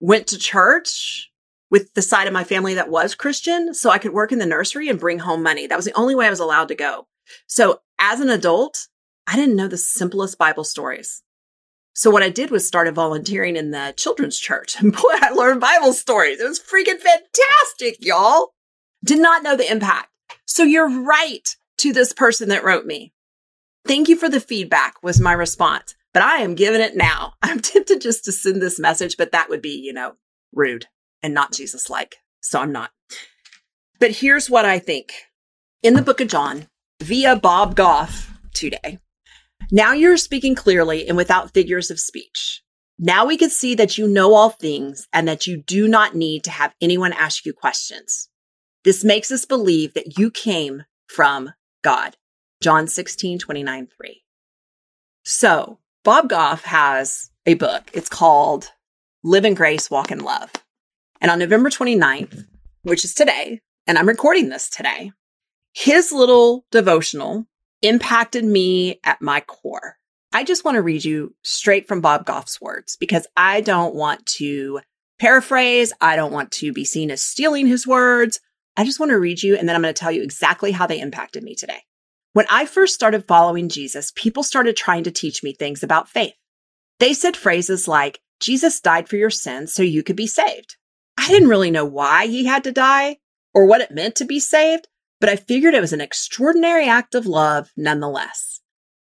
went 0.00 0.26
to 0.28 0.38
church 0.38 1.30
with 1.70 1.92
the 1.94 2.02
side 2.02 2.26
of 2.26 2.32
my 2.32 2.44
family 2.44 2.74
that 2.74 2.90
was 2.90 3.14
Christian. 3.14 3.74
So 3.74 3.90
I 3.90 3.98
could 3.98 4.12
work 4.12 4.32
in 4.32 4.38
the 4.38 4.46
nursery 4.46 4.88
and 4.88 5.00
bring 5.00 5.18
home 5.18 5.42
money. 5.42 5.66
That 5.66 5.76
was 5.76 5.84
the 5.84 5.96
only 5.96 6.14
way 6.14 6.26
I 6.26 6.30
was 6.30 6.40
allowed 6.40 6.68
to 6.68 6.74
go. 6.74 7.06
So 7.46 7.80
as 7.98 8.20
an 8.20 8.30
adult, 8.30 8.88
I 9.26 9.36
didn't 9.36 9.56
know 9.56 9.68
the 9.68 9.76
simplest 9.76 10.38
Bible 10.38 10.64
stories. 10.64 11.22
So 11.94 12.10
what 12.10 12.22
I 12.22 12.28
did 12.28 12.50
was 12.50 12.66
started 12.66 12.94
volunteering 12.94 13.56
in 13.56 13.70
the 13.70 13.94
children's 13.96 14.38
church. 14.38 14.76
And 14.78 14.92
boy, 14.96 15.14
I 15.14 15.30
learned 15.30 15.60
Bible 15.60 15.92
stories. 15.92 16.40
It 16.40 16.48
was 16.48 16.60
freaking 16.60 17.00
fantastic, 17.00 18.04
y'all. 18.04 18.52
Did 19.04 19.18
not 19.18 19.42
know 19.42 19.56
the 19.56 19.70
impact. 19.70 20.08
So 20.44 20.62
you're 20.62 21.02
right 21.02 21.48
to 21.78 21.92
this 21.92 22.12
person 22.12 22.50
that 22.50 22.64
wrote 22.64 22.86
me. 22.86 23.12
Thank 23.86 24.08
you 24.08 24.16
for 24.16 24.28
the 24.28 24.40
feedback 24.40 25.02
was 25.02 25.20
my 25.20 25.32
response, 25.32 25.94
but 26.16 26.22
I 26.22 26.36
am 26.38 26.54
giving 26.54 26.80
it 26.80 26.96
now. 26.96 27.34
I'm 27.42 27.60
tempted 27.60 28.00
just 28.00 28.24
to 28.24 28.32
send 28.32 28.62
this 28.62 28.78
message, 28.78 29.18
but 29.18 29.32
that 29.32 29.50
would 29.50 29.60
be, 29.60 29.78
you 29.84 29.92
know, 29.92 30.14
rude 30.50 30.86
and 31.22 31.34
not 31.34 31.52
Jesus 31.52 31.90
like. 31.90 32.16
So 32.40 32.58
I'm 32.58 32.72
not. 32.72 32.90
But 34.00 34.12
here's 34.12 34.48
what 34.48 34.64
I 34.64 34.78
think 34.78 35.12
in 35.82 35.92
the 35.92 36.00
book 36.00 36.22
of 36.22 36.28
John 36.28 36.68
via 37.02 37.36
Bob 37.36 37.76
Goff 37.76 38.32
today. 38.54 38.98
Now 39.70 39.92
you're 39.92 40.16
speaking 40.16 40.54
clearly 40.54 41.06
and 41.06 41.18
without 41.18 41.52
figures 41.52 41.90
of 41.90 42.00
speech. 42.00 42.62
Now 42.98 43.26
we 43.26 43.36
can 43.36 43.50
see 43.50 43.74
that 43.74 43.98
you 43.98 44.08
know 44.08 44.32
all 44.32 44.48
things 44.48 45.06
and 45.12 45.28
that 45.28 45.46
you 45.46 45.58
do 45.58 45.86
not 45.86 46.14
need 46.14 46.44
to 46.44 46.50
have 46.50 46.74
anyone 46.80 47.12
ask 47.12 47.44
you 47.44 47.52
questions. 47.52 48.30
This 48.84 49.04
makes 49.04 49.30
us 49.30 49.44
believe 49.44 49.92
that 49.92 50.18
you 50.18 50.30
came 50.30 50.84
from 51.08 51.52
God. 51.84 52.16
John 52.62 52.88
16, 52.88 53.38
29, 53.38 53.88
3. 53.98 54.22
So 55.22 55.78
Bob 56.06 56.28
Goff 56.28 56.62
has 56.62 57.32
a 57.46 57.54
book. 57.54 57.90
It's 57.92 58.08
called 58.08 58.70
Live 59.24 59.44
in 59.44 59.54
Grace, 59.54 59.90
Walk 59.90 60.12
in 60.12 60.20
Love. 60.20 60.52
And 61.20 61.32
on 61.32 61.40
November 61.40 61.68
29th, 61.68 62.46
which 62.84 63.04
is 63.04 63.12
today, 63.12 63.60
and 63.88 63.98
I'm 63.98 64.06
recording 64.06 64.48
this 64.48 64.70
today, 64.70 65.10
his 65.72 66.12
little 66.12 66.64
devotional 66.70 67.46
impacted 67.82 68.44
me 68.44 69.00
at 69.02 69.20
my 69.20 69.40
core. 69.40 69.96
I 70.32 70.44
just 70.44 70.64
want 70.64 70.76
to 70.76 70.82
read 70.82 71.04
you 71.04 71.34
straight 71.42 71.88
from 71.88 72.00
Bob 72.00 72.24
Goff's 72.24 72.60
words 72.60 72.96
because 73.00 73.26
I 73.36 73.60
don't 73.60 73.96
want 73.96 74.24
to 74.26 74.82
paraphrase. 75.18 75.92
I 76.00 76.14
don't 76.14 76.32
want 76.32 76.52
to 76.52 76.72
be 76.72 76.84
seen 76.84 77.10
as 77.10 77.20
stealing 77.20 77.66
his 77.66 77.84
words. 77.84 78.38
I 78.76 78.84
just 78.84 79.00
want 79.00 79.10
to 79.10 79.18
read 79.18 79.42
you 79.42 79.56
and 79.56 79.68
then 79.68 79.74
I'm 79.74 79.82
going 79.82 79.92
to 79.92 79.98
tell 79.98 80.12
you 80.12 80.22
exactly 80.22 80.70
how 80.70 80.86
they 80.86 81.00
impacted 81.00 81.42
me 81.42 81.56
today. 81.56 81.82
When 82.36 82.44
I 82.50 82.66
first 82.66 82.92
started 82.92 83.26
following 83.26 83.70
Jesus, 83.70 84.12
people 84.14 84.42
started 84.42 84.76
trying 84.76 85.04
to 85.04 85.10
teach 85.10 85.42
me 85.42 85.54
things 85.54 85.82
about 85.82 86.10
faith. 86.10 86.34
They 87.00 87.14
said 87.14 87.34
phrases 87.34 87.88
like, 87.88 88.20
Jesus 88.40 88.78
died 88.78 89.08
for 89.08 89.16
your 89.16 89.30
sins 89.30 89.72
so 89.72 89.82
you 89.82 90.02
could 90.02 90.16
be 90.16 90.26
saved. 90.26 90.76
I 91.16 91.28
didn't 91.28 91.48
really 91.48 91.70
know 91.70 91.86
why 91.86 92.26
he 92.26 92.44
had 92.44 92.62
to 92.64 92.72
die 92.72 93.16
or 93.54 93.64
what 93.64 93.80
it 93.80 93.90
meant 93.90 94.16
to 94.16 94.26
be 94.26 94.38
saved, 94.38 94.86
but 95.18 95.30
I 95.30 95.36
figured 95.36 95.72
it 95.72 95.80
was 95.80 95.94
an 95.94 96.02
extraordinary 96.02 96.86
act 96.86 97.14
of 97.14 97.24
love 97.24 97.70
nonetheless. 97.74 98.60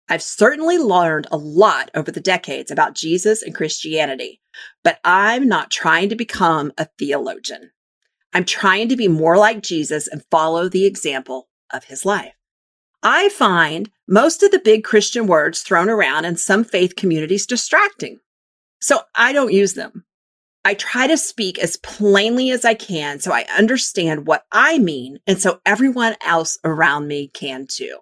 I've 0.08 0.22
certainly 0.22 0.78
learned 0.78 1.26
a 1.30 1.36
lot 1.36 1.90
over 1.94 2.10
the 2.10 2.20
decades 2.20 2.70
about 2.70 2.94
Jesus 2.94 3.42
and 3.42 3.54
Christianity, 3.54 4.40
but 4.82 5.00
I'm 5.04 5.46
not 5.46 5.70
trying 5.70 6.08
to 6.08 6.16
become 6.16 6.72
a 6.78 6.88
theologian. 6.98 7.72
I'm 8.32 8.46
trying 8.46 8.88
to 8.88 8.96
be 8.96 9.06
more 9.06 9.36
like 9.36 9.62
Jesus 9.62 10.08
and 10.08 10.24
follow 10.30 10.70
the 10.70 10.86
example 10.86 11.50
of 11.70 11.84
his 11.84 12.06
life. 12.06 12.32
I 13.02 13.28
find 13.28 13.90
most 14.08 14.42
of 14.42 14.50
the 14.50 14.58
big 14.58 14.84
Christian 14.84 15.26
words 15.26 15.62
thrown 15.62 15.88
around 15.88 16.24
in 16.24 16.36
some 16.36 16.64
faith 16.64 16.96
communities 16.96 17.46
distracting. 17.46 18.18
So 18.80 19.00
I 19.14 19.32
don't 19.32 19.52
use 19.52 19.74
them. 19.74 20.04
I 20.64 20.74
try 20.74 21.06
to 21.06 21.16
speak 21.16 21.58
as 21.58 21.76
plainly 21.78 22.50
as 22.50 22.64
I 22.64 22.74
can 22.74 23.20
so 23.20 23.32
I 23.32 23.46
understand 23.56 24.26
what 24.26 24.44
I 24.52 24.78
mean 24.78 25.18
and 25.26 25.40
so 25.40 25.60
everyone 25.64 26.16
else 26.24 26.58
around 26.64 27.06
me 27.06 27.28
can 27.28 27.66
too. 27.66 27.98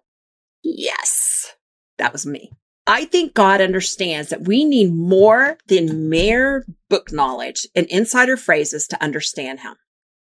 Yes, 0.62 1.55
that 1.99 2.12
was 2.12 2.26
me. 2.26 2.50
I 2.87 3.05
think 3.05 3.35
God 3.35 3.61
understands 3.61 4.31
that 4.31 4.47
we 4.47 4.65
need 4.65 4.93
more 4.93 5.59
than 5.67 6.09
mere 6.09 6.65
book 6.88 7.12
knowledge 7.12 7.67
and 7.75 7.87
insider 7.87 8.37
phrases 8.37 8.87
to 8.88 9.03
understand 9.03 9.61
Him. 9.61 9.75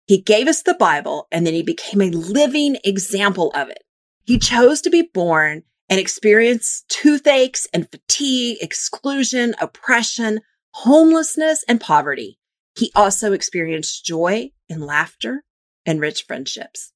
He 0.07 0.21
gave 0.21 0.47
us 0.47 0.62
the 0.62 0.75
Bible 0.75 1.26
and 1.31 1.47
then 1.47 1.55
He 1.55 1.62
became 1.62 2.00
a 2.00 2.11
living 2.11 2.76
example 2.85 3.52
of 3.55 3.69
it. 3.69 3.83
He 4.25 4.38
chose 4.38 4.81
to 4.83 4.91
be 4.91 5.09
born 5.12 5.64
and 5.88 5.99
experience 5.99 6.85
toothaches 6.88 7.67
and 7.73 7.91
fatigue, 7.91 8.59
exclusion, 8.61 9.55
oppression, 9.61 10.41
homelessness, 10.73 11.64
and 11.69 11.81
poverty. 11.81 12.38
He 12.76 12.91
also 12.95 13.33
experienced 13.33 14.05
joy 14.05 14.50
and 14.71 14.85
laughter 14.85 15.45
and 15.85 16.00
rich 16.00 16.25
friendships. 16.26 16.93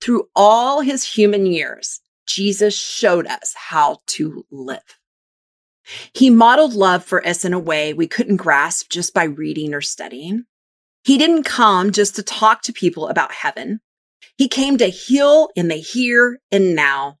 Through 0.00 0.28
all 0.34 0.80
his 0.80 1.04
human 1.04 1.46
years, 1.46 2.00
Jesus 2.26 2.76
showed 2.76 3.26
us 3.26 3.54
how 3.56 3.98
to 4.08 4.44
live. 4.50 4.98
He 6.14 6.30
modeled 6.30 6.74
love 6.74 7.04
for 7.04 7.26
us 7.26 7.44
in 7.44 7.52
a 7.52 7.58
way 7.58 7.92
we 7.92 8.06
couldn't 8.06 8.36
grasp 8.36 8.90
just 8.90 9.14
by 9.14 9.24
reading 9.24 9.74
or 9.74 9.80
studying. 9.80 10.44
He 11.02 11.18
didn't 11.18 11.44
come 11.44 11.92
just 11.92 12.16
to 12.16 12.22
talk 12.22 12.62
to 12.62 12.72
people 12.72 13.08
about 13.08 13.32
heaven. 13.32 13.80
He 14.40 14.48
came 14.48 14.78
to 14.78 14.86
heal 14.86 15.50
in 15.54 15.68
the 15.68 15.74
here 15.74 16.40
and 16.50 16.74
now. 16.74 17.18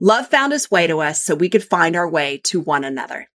Love 0.00 0.28
found 0.28 0.50
his 0.50 0.70
way 0.70 0.86
to 0.86 1.02
us 1.02 1.22
so 1.22 1.34
we 1.34 1.50
could 1.50 1.62
find 1.62 1.94
our 1.94 2.08
way 2.08 2.40
to 2.44 2.58
one 2.58 2.84
another. 2.84 3.28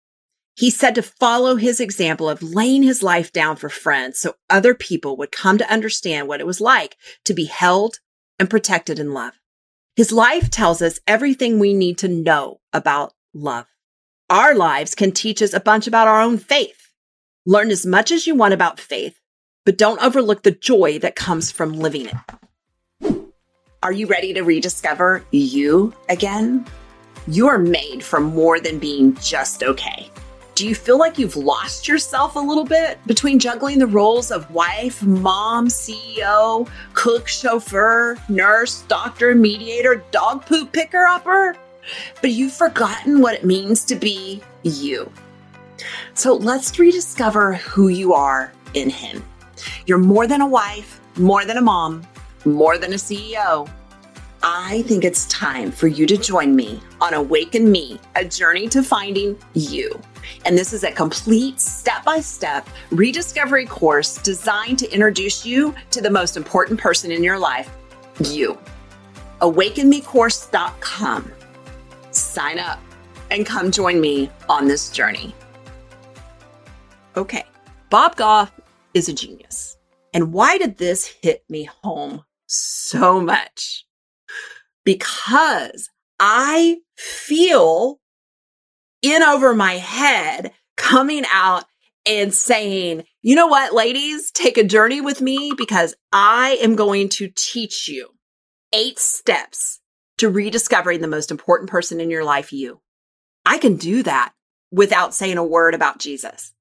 He 0.55 0.71
said 0.71 0.95
to 0.95 1.03
follow 1.03 1.57
his 1.57 1.79
example 1.79 2.31
of 2.31 2.43
laying 2.43 2.83
his 2.83 3.03
life 3.03 3.31
down 3.31 3.57
for 3.57 3.69
friends 3.69 4.19
so 4.19 4.37
other 4.49 4.75
people 4.75 5.19
would 5.19 5.31
come 5.31 5.59
to 5.59 5.71
understand 5.71 6.27
what 6.27 6.41
it 6.41 6.47
was 6.47 6.59
like 6.59 6.97
to 7.27 7.35
be 7.35 7.45
held 7.45 7.99
and 8.39 8.49
protected 8.49 8.99
in 8.99 9.13
love. 9.13 9.35
His 9.95 10.11
life 10.11 10.49
tells 10.49 10.81
us 10.81 10.99
everything 11.07 11.59
we 11.59 11.75
need 11.75 11.99
to 11.99 12.09
know 12.09 12.61
about 12.73 13.13
love. 13.35 13.67
Our 14.31 14.55
lives 14.55 14.95
can 14.95 15.13
teach 15.13 15.43
us 15.43 15.53
a 15.53 15.61
bunch 15.61 15.87
about 15.87 16.09
our 16.09 16.23
own 16.23 16.39
faith. 16.39 16.95
Learn 17.45 17.71
as 17.71 17.85
much 17.85 18.11
as 18.11 18.27
you 18.27 18.35
want 18.35 18.55
about 18.55 18.81
faith, 18.81 19.21
but 19.67 19.77
don't 19.77 20.03
overlook 20.03 20.45
the 20.45 20.51
joy 20.51 20.99
that 21.01 21.15
comes 21.15 21.53
from 21.53 21.75
living 21.75 22.07
it. 22.07 22.15
Are 23.81 23.93
you 23.93 24.09
ready 24.09 24.35
to 24.35 24.43
rediscover 24.43 25.25
you 25.31 25.95
again? 26.09 26.67
You 27.29 27.47
are 27.47 27.59
made 27.59 28.03
for 28.03 28.19
more 28.19 28.59
than 28.59 28.81
being 28.81 29.15
just 29.21 29.63
okay. 29.63 30.11
Do 30.57 30.67
you 30.67 30.75
feel 30.75 30.99
like 30.99 31.17
you've 31.17 31.37
lost 31.37 31.87
yourself 31.87 32.35
a 32.35 32.41
little 32.41 32.65
bit 32.65 32.99
between 33.07 33.39
juggling 33.39 33.79
the 33.79 33.87
roles 33.87 34.33
of 34.33 34.51
wife, 34.51 35.01
mom, 35.05 35.69
CEO, 35.69 36.69
cook, 36.95 37.29
chauffeur, 37.29 38.17
nurse, 38.29 38.83
doctor, 38.89 39.37
mediator, 39.37 40.03
dog 40.11 40.45
poop 40.45 40.73
picker 40.73 41.05
upper? 41.05 41.57
But 42.21 42.33
you've 42.33 42.55
forgotten 42.55 43.21
what 43.21 43.37
it 43.37 43.45
means 43.45 43.85
to 43.85 43.95
be 43.95 44.43
you. 44.65 45.09
So 46.15 46.35
let's 46.35 46.77
rediscover 46.81 47.55
who 47.55 47.87
you 47.87 48.13
are 48.13 48.53
in 48.75 48.91
Him. 48.91 49.23
You're 49.87 49.99
more 49.99 50.27
than 50.27 50.41
a 50.41 50.49
wife, 50.49 51.01
more 51.17 51.45
than 51.45 51.59
a 51.59 51.63
mom, 51.63 52.05
more 52.45 52.79
than 52.79 52.93
a 52.93 52.97
CEO. 52.97 53.69
I 54.43 54.83
think 54.83 55.05
it's 55.05 55.27
time 55.27 55.73
for 55.73 55.89
you 55.89 56.07
to 56.07 56.17
join 56.17 56.55
me 56.55 56.81
on 57.01 57.15
Awaken 57.15 57.71
Me, 57.73 57.99
a 58.15 58.25
journey 58.25 58.69
to 58.69 58.85
finding 58.85 59.37
you. 59.55 60.01
And 60.45 60.57
this 60.57 60.73
is 60.73 60.85
a 60.85 60.93
complete 60.93 61.59
step 61.61 62.05
by 62.05 62.21
step 62.21 62.69
rediscovery 62.91 63.67
course 63.67 64.19
designed 64.19 64.79
to 64.79 64.93
introduce 64.93 65.45
you 65.45 65.75
to 65.91 66.01
the 66.01 66.11
most 66.11 66.37
important 66.37 66.79
person 66.79 67.11
in 67.11 67.25
your 67.25 67.39
life, 67.39 67.71
you. 68.21 68.57
AwakenMeCourse.com. 69.41 71.33
Sign 72.11 72.59
up 72.59 72.81
and 73.31 73.45
come 73.45 73.71
join 73.73 74.01
me 74.01 74.31
on 74.49 74.69
this 74.69 74.91
journey. 74.91 75.35
Okay, 77.17 77.45
Bob 77.91 78.17
Goff 78.17 78.53
is 78.95 79.09
a 79.09 79.13
genius. 79.13 79.77
And 80.15 80.33
why 80.33 80.59
did 80.59 80.79
this 80.79 81.07
hit 81.07 81.45
me 81.49 81.69
home 81.83 82.23
so 82.49 83.21
much? 83.21 83.85
because 84.89 85.91
I 86.19 86.79
feel 86.97 88.01
in 89.03 89.23
over 89.23 89.55
my 89.55 89.75
head 89.75 90.53
coming 90.79 91.25
out 91.31 91.65
and 92.07 92.33
saying, 92.33 93.05
you 93.21 93.35
know 93.35 93.49
what, 93.49 93.75
ladies, 93.75 94.31
take 94.31 94.57
a 94.57 94.65
journey 94.65 95.03
with 95.03 95.21
me 95.21 95.53
because 95.59 95.95
I 96.11 96.59
am 96.63 96.75
going 96.75 97.11
to 97.11 97.29
teach 97.37 97.87
you 97.87 98.09
eight 98.73 98.99
steps 98.99 99.79
to 100.17 100.31
rediscovering 100.31 101.03
the 101.03 101.07
most 101.07 101.31
important 101.31 101.69
person 101.69 102.01
in 102.01 102.09
your 102.09 102.25
life, 102.25 102.51
you. 102.51 102.81
I 103.45 103.59
can 103.59 103.77
do 103.77 104.03
that 104.05 104.33
without 104.73 105.13
saying 105.13 105.37
a 105.37 105.45
word 105.45 105.75
about 105.75 105.99
Jesus, 105.99 106.55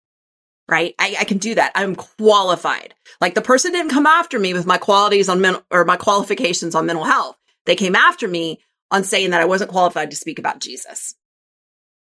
right? 0.70 0.94
I, 1.00 1.16
I, 1.20 1.24
can 1.24 1.38
do 1.38 1.56
that. 1.56 1.72
I'm 1.76 1.96
qualified. 1.96 2.94
Like 3.22 3.36
the 3.36 3.42
person 3.42 3.72
didn't 3.72 3.92
come 3.92 4.06
after 4.06 4.38
me 4.38 4.54
with 4.54 4.66
my 4.66 4.78
qualities 4.78 5.30
on 5.30 5.42
mental 5.42 5.64
or 5.72 5.86
my 5.86 5.98
qualifications 5.98 6.76
on 6.76 6.86
mental 6.86 7.06
health. 7.06 7.38
They 7.66 7.76
came 7.76 7.96
after 7.96 8.28
me 8.28 8.60
on 8.92 9.04
saying 9.04 9.32
that 9.32 9.42
I 9.42 9.46
wasn't 9.46 9.72
qualified 9.72 10.12
to 10.12 10.18
speak 10.18 10.40
about 10.40 10.60
Jesus. 10.60 11.16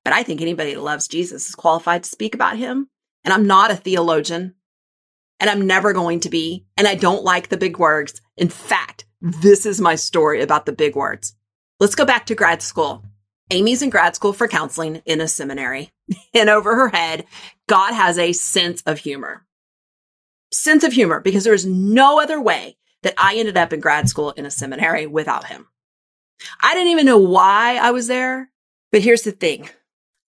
But 0.05 0.13
I 0.13 0.23
think 0.23 0.41
anybody 0.41 0.75
that 0.75 0.83
loves 0.83 1.09
Jesus 1.09 1.49
is 1.49 1.55
qualified 1.55 2.05
to 2.05 2.11
speak 2.11 2.35
about 2.35 2.57
him. 2.57 2.89
And 3.25 3.33
I'm 3.33 3.47
not 3.47 3.71
a 3.71 3.77
theologian. 3.77 4.55
And 5.41 5.51
I'm 5.51 5.67
never 5.67 5.93
going 5.93 6.21
to 6.21 6.31
be. 6.31 6.67
And 6.77 6.87
I 6.87 6.95
don't 6.95 7.25
like 7.25 7.49
the 7.49 7.57
big 7.57 7.79
words. 7.79 8.21
In 8.37 8.49
fact, 8.49 9.07
this 9.21 9.65
is 9.67 9.81
my 9.81 9.95
story 9.95 10.43
about 10.43 10.67
the 10.67 10.73
big 10.73 10.95
words. 10.95 11.35
Let's 11.81 11.95
go 11.95 12.05
back 12.05 12.27
to 12.27 12.35
grad 12.35 12.63
school. 12.63 13.05
Amy's 13.51 13.83
in 13.83 13.91
grad 13.91 14.17
school 14.17 14.33
for 14.33 14.49
counseling 14.49 15.03
in 15.07 15.21
a 15.21 15.29
seminary. 15.29 15.91
And 16.35 16.51
over 16.51 16.75
her 16.75 16.89
head, 16.89 17.27
God 17.69 17.95
has 17.95 18.19
a 18.19 18.33
sense 18.33 18.83
of 18.83 18.99
humor. 18.99 19.47
Sense 20.53 20.85
of 20.85 20.93
humor, 20.93 21.21
because 21.21 21.45
there's 21.45 21.65
no 21.65 22.21
other 22.21 22.41
way 22.41 22.77
that 23.05 23.15
I 23.17 23.37
ended 23.37 23.57
up 23.57 23.73
in 23.73 23.81
grad 23.81 24.09
school 24.09 24.33
in 24.33 24.45
a 24.45 24.51
seminary 24.51 25.07
without 25.07 25.47
him. 25.47 25.69
I 26.61 26.75
didn't 26.75 26.91
even 26.91 27.07
know 27.07 27.19
why 27.19 27.79
I 27.81 27.93
was 27.93 28.09
there, 28.09 28.51
but 28.91 29.03
here's 29.03 29.23
the 29.23 29.33
thing. 29.33 29.71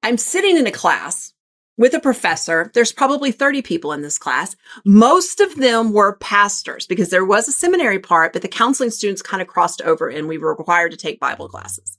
I'm 0.03 0.17
sitting 0.17 0.57
in 0.57 0.67
a 0.67 0.71
class 0.71 1.33
with 1.77 1.93
a 1.93 1.99
professor. 1.99 2.71
There's 2.73 2.91
probably 2.91 3.31
30 3.31 3.61
people 3.61 3.91
in 3.91 4.01
this 4.01 4.17
class. 4.17 4.55
Most 4.85 5.39
of 5.39 5.55
them 5.55 5.91
were 5.91 6.17
pastors 6.17 6.85
because 6.85 7.09
there 7.09 7.25
was 7.25 7.47
a 7.47 7.51
seminary 7.51 7.99
part, 7.99 8.33
but 8.33 8.41
the 8.41 8.47
counseling 8.47 8.91
students 8.91 9.21
kind 9.21 9.41
of 9.41 9.47
crossed 9.47 9.81
over 9.81 10.07
and 10.07 10.27
we 10.27 10.37
were 10.37 10.55
required 10.55 10.91
to 10.91 10.97
take 10.97 11.19
Bible 11.19 11.49
classes. 11.49 11.97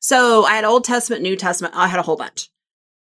So 0.00 0.44
I 0.44 0.54
had 0.54 0.64
Old 0.64 0.84
Testament, 0.84 1.22
New 1.22 1.36
Testament. 1.36 1.74
I 1.76 1.88
had 1.88 1.98
a 1.98 2.02
whole 2.02 2.16
bunch. 2.16 2.50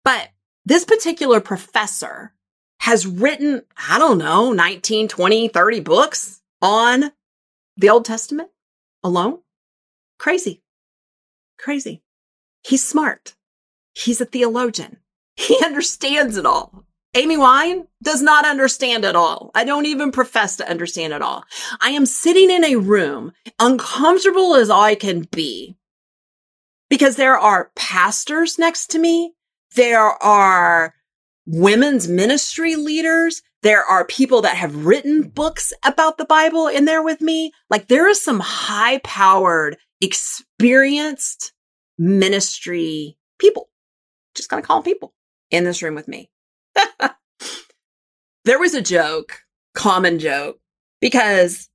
But 0.04 0.30
this 0.66 0.86
particular 0.86 1.40
professor 1.40 2.34
has 2.80 3.08
written, 3.08 3.64
I 3.90 3.98
don't 3.98 4.18
know, 4.18 4.52
19, 4.52 5.08
20, 5.08 5.48
30 5.48 5.80
books 5.80 6.42
on 6.62 7.12
the 7.78 7.90
Old 7.90 8.06
Testament 8.06 8.50
alone. 9.04 9.40
Crazy. 10.20 10.62
Crazy. 11.58 12.02
He's 12.66 12.86
smart. 12.86 13.36
He's 13.94 14.22
a 14.22 14.26
theologian. 14.26 14.98
He 15.36 15.58
understands 15.66 16.38
it 16.38 16.46
all. 16.46 16.86
Amy 17.16 17.38
Wine 17.38 17.88
does 18.02 18.22
not 18.22 18.46
understand 18.46 19.06
it 19.06 19.16
all. 19.16 19.52
I 19.54 19.66
don't 19.66 19.86
even 19.86 20.12
profess 20.12 20.56
to 20.58 20.70
understand 20.70 21.14
it 21.14 21.22
all. 21.22 21.44
I 21.80 21.92
am 21.92 22.08
sitting 22.08 22.50
in 22.50 22.64
a 22.64 22.78
room, 22.78 23.34
uncomfortable 23.60 24.56
as 24.56 24.72
I 24.72 24.96
can 24.96 25.28
be, 25.32 25.78
because 26.94 27.16
there 27.16 27.40
are 27.40 27.72
pastors 27.76 28.60
next 28.60 28.92
to 28.92 29.00
me. 29.00 29.34
There 29.76 30.00
are 30.00 30.94
women's 31.48 32.08
ministry 32.08 32.76
leaders. 32.76 33.42
There 33.64 33.84
are 33.84 34.06
people 34.06 34.44
that 34.44 34.58
have 34.58 34.86
written 34.86 35.24
books 35.24 35.74
about 35.84 36.20
the 36.20 36.26
Bible 36.26 36.68
in 36.68 36.86
there 36.86 37.02
with 37.02 37.20
me. 37.20 37.52
Like 37.68 37.88
there 37.88 38.08
is 38.08 38.24
some 38.24 38.40
high 38.40 39.00
powered, 39.00 39.78
experienced 40.02 41.52
ministry 41.98 43.18
people. 43.40 43.70
Just 44.36 44.52
gonna 44.52 44.62
call 44.62 44.84
people 44.84 45.16
in 45.50 45.64
this 45.64 45.82
room 45.82 45.96
with 45.96 46.08
me. 46.08 46.30
there 48.46 48.60
was 48.60 48.76
a 48.76 48.84
joke, 48.84 49.40
common 49.74 50.20
joke, 50.20 50.60
because 51.02 51.70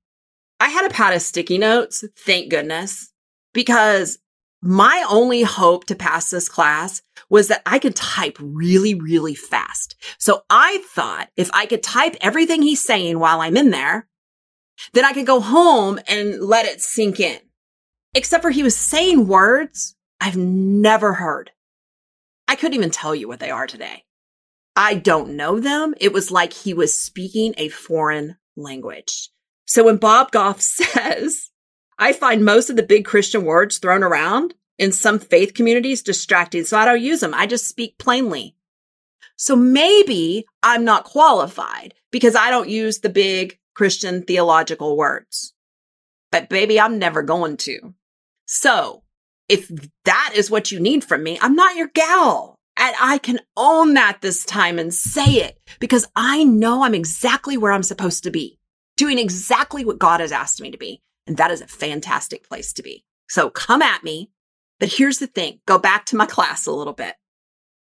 I 0.60 0.68
had 0.68 0.88
a 0.88 0.94
pad 0.94 1.12
of 1.12 1.22
sticky 1.22 1.58
notes, 1.58 2.04
thank 2.16 2.52
goodness, 2.52 3.12
because 3.52 4.20
my 4.60 5.04
only 5.08 5.42
hope 5.42 5.84
to 5.86 5.94
pass 5.94 6.30
this 6.30 6.48
class 6.48 7.02
was 7.30 7.48
that 7.48 7.62
I 7.64 7.78
could 7.78 7.94
type 7.94 8.36
really, 8.40 8.94
really 8.94 9.34
fast. 9.34 9.94
So 10.18 10.42
I 10.50 10.82
thought 10.94 11.28
if 11.36 11.50
I 11.52 11.66
could 11.66 11.82
type 11.82 12.16
everything 12.20 12.62
he's 12.62 12.82
saying 12.82 13.18
while 13.18 13.40
I'm 13.40 13.56
in 13.56 13.70
there, 13.70 14.08
then 14.92 15.04
I 15.04 15.12
could 15.12 15.26
go 15.26 15.40
home 15.40 15.98
and 16.08 16.40
let 16.40 16.66
it 16.66 16.80
sink 16.80 17.20
in. 17.20 17.38
Except 18.14 18.42
for 18.42 18.50
he 18.50 18.62
was 18.62 18.76
saying 18.76 19.28
words 19.28 19.94
I've 20.20 20.36
never 20.36 21.14
heard. 21.14 21.52
I 22.48 22.56
couldn't 22.56 22.74
even 22.74 22.90
tell 22.90 23.14
you 23.14 23.28
what 23.28 23.40
they 23.40 23.50
are 23.50 23.66
today. 23.66 24.04
I 24.74 24.94
don't 24.94 25.36
know 25.36 25.60
them. 25.60 25.94
It 26.00 26.12
was 26.12 26.30
like 26.30 26.52
he 26.52 26.72
was 26.72 26.98
speaking 26.98 27.54
a 27.56 27.68
foreign 27.68 28.36
language. 28.56 29.30
So 29.66 29.84
when 29.84 29.96
Bob 29.96 30.30
Goff 30.30 30.60
says, 30.62 31.50
I 31.98 32.12
find 32.12 32.44
most 32.44 32.70
of 32.70 32.76
the 32.76 32.82
big 32.82 33.04
Christian 33.04 33.44
words 33.44 33.78
thrown 33.78 34.02
around 34.02 34.54
in 34.78 34.92
some 34.92 35.18
faith 35.18 35.54
communities 35.54 36.02
distracting, 36.02 36.64
so 36.64 36.78
I 36.78 36.84
don't 36.84 37.02
use 37.02 37.20
them. 37.20 37.34
I 37.34 37.46
just 37.46 37.66
speak 37.66 37.98
plainly. 37.98 38.54
So 39.36 39.56
maybe 39.56 40.46
I'm 40.62 40.84
not 40.84 41.04
qualified 41.04 41.94
because 42.10 42.36
I 42.36 42.50
don't 42.50 42.68
use 42.68 43.00
the 43.00 43.08
big 43.08 43.58
Christian 43.74 44.22
theological 44.22 44.96
words. 44.96 45.54
But 46.30 46.48
baby, 46.48 46.80
I'm 46.80 46.98
never 46.98 47.22
going 47.22 47.56
to. 47.58 47.94
So 48.46 49.02
if 49.48 49.70
that 50.04 50.32
is 50.34 50.50
what 50.50 50.70
you 50.70 50.80
need 50.80 51.04
from 51.04 51.22
me, 51.22 51.38
I'm 51.40 51.54
not 51.54 51.76
your 51.76 51.88
gal. 51.88 52.56
And 52.76 52.94
I 53.00 53.18
can 53.18 53.40
own 53.56 53.94
that 53.94 54.20
this 54.20 54.44
time 54.44 54.78
and 54.78 54.94
say 54.94 55.24
it 55.24 55.58
because 55.80 56.06
I 56.14 56.44
know 56.44 56.84
I'm 56.84 56.94
exactly 56.94 57.56
where 57.56 57.72
I'm 57.72 57.82
supposed 57.82 58.22
to 58.24 58.30
be, 58.30 58.58
doing 58.96 59.18
exactly 59.18 59.84
what 59.84 59.98
God 59.98 60.20
has 60.20 60.30
asked 60.30 60.60
me 60.60 60.70
to 60.70 60.78
be. 60.78 61.02
And 61.28 61.36
that 61.36 61.50
is 61.50 61.60
a 61.60 61.66
fantastic 61.66 62.48
place 62.48 62.72
to 62.72 62.82
be. 62.82 63.04
So 63.28 63.50
come 63.50 63.82
at 63.82 64.02
me. 64.02 64.30
But 64.80 64.92
here's 64.92 65.18
the 65.18 65.26
thing 65.26 65.60
go 65.66 65.78
back 65.78 66.06
to 66.06 66.16
my 66.16 66.26
class 66.26 66.66
a 66.66 66.72
little 66.72 66.92
bit. 66.92 67.14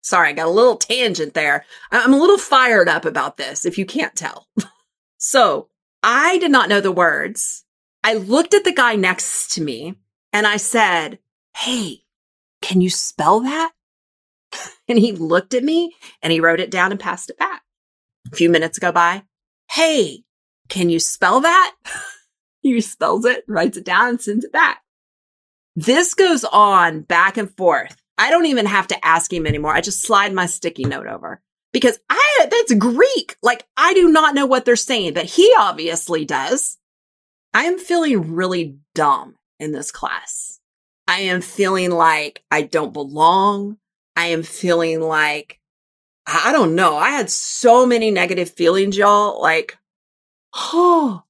Sorry, 0.02 0.30
I 0.30 0.32
got 0.32 0.49
a 0.49 0.50
little 0.50 0.76
tangent 0.76 1.34
there. 1.34 1.64
I'm 1.93 2.12
a 2.12 2.19
little 2.19 2.38
fired 2.38 2.88
up 2.88 3.04
about 3.04 3.36
this, 3.36 3.64
if 3.64 3.78
you 3.78 3.84
can't 3.84 4.16
tell. 4.16 4.49
so 5.19 5.69
I 6.02 6.38
did 6.38 6.50
not 6.50 6.69
know 6.69 6.80
the 6.80 6.90
words. 6.90 7.64
I 8.02 8.14
looked 8.14 8.54
at 8.54 8.64
the 8.64 8.73
guy 8.73 8.97
next 8.97 9.52
to 9.52 9.62
me 9.62 9.95
and 10.32 10.47
I 10.47 10.56
said, 10.56 11.19
Hey, 11.54 12.04
can 12.62 12.80
you 12.80 12.90
spell 12.90 13.40
that? 13.40 13.73
and 14.88 14.99
he 14.99 15.12
looked 15.12 15.54
at 15.54 15.62
me 15.62 15.95
and 16.23 16.32
he 16.32 16.40
wrote 16.40 16.60
it 16.60 16.71
down 16.71 16.90
and 16.90 16.99
passed 16.99 17.30
it 17.30 17.38
back. 17.38 17.62
A 18.32 18.36
few 18.36 18.49
minutes 18.49 18.78
go 18.78 18.90
by. 18.90 19.23
Hey, 19.71 20.25
can 20.69 20.88
you 20.88 20.99
spell 20.99 21.40
that? 21.40 21.75
he 22.60 22.80
spells 22.80 23.25
it, 23.25 23.44
writes 23.49 23.76
it 23.76 23.84
down 23.84 24.08
and 24.10 24.20
sends 24.20 24.44
it 24.44 24.52
back. 24.52 24.82
This 25.76 26.14
goes 26.14 26.44
on 26.44 27.02
back 27.02 27.36
and 27.36 27.54
forth. 27.56 27.96
I 28.18 28.30
don't 28.30 28.46
even 28.46 28.66
have 28.66 28.88
to 28.88 29.06
ask 29.06 29.32
him 29.32 29.46
anymore. 29.46 29.73
I 29.73 29.80
just 29.80 30.02
slide 30.02 30.32
my 30.32 30.46
sticky 30.46 30.84
note 30.84 31.06
over 31.06 31.40
because 31.73 31.99
I, 32.10 32.46
that's 32.50 32.75
Greek. 32.75 33.36
Like 33.42 33.66
I 33.76 33.94
do 33.94 34.10
not 34.10 34.34
know 34.34 34.46
what 34.46 34.64
they're 34.64 34.76
saying, 34.76 35.14
but 35.14 35.25
he 35.25 35.54
obviously 35.58 36.25
does. 36.25 36.76
I 37.54 37.64
am 37.64 37.78
feeling 37.78 38.34
really 38.34 38.78
dumb 38.94 39.36
in 39.58 39.73
this 39.73 39.90
class. 39.90 40.60
I 41.08 41.20
am 41.23 41.40
feeling 41.40 41.90
like 41.90 42.44
I 42.50 42.62
don't 42.62 42.92
belong. 42.92 43.78
I 44.16 44.26
am 44.26 44.42
feeling 44.42 45.00
like, 45.00 45.58
I 46.26 46.52
don't 46.52 46.75
know. 46.75 46.96
I 46.96 47.10
had 47.10 47.30
so 47.30 47.86
many 47.86 48.10
negative 48.10 48.50
feelings, 48.50 48.96
y'all. 48.96 49.40
Like, 49.40 49.78
oh, 50.54 51.25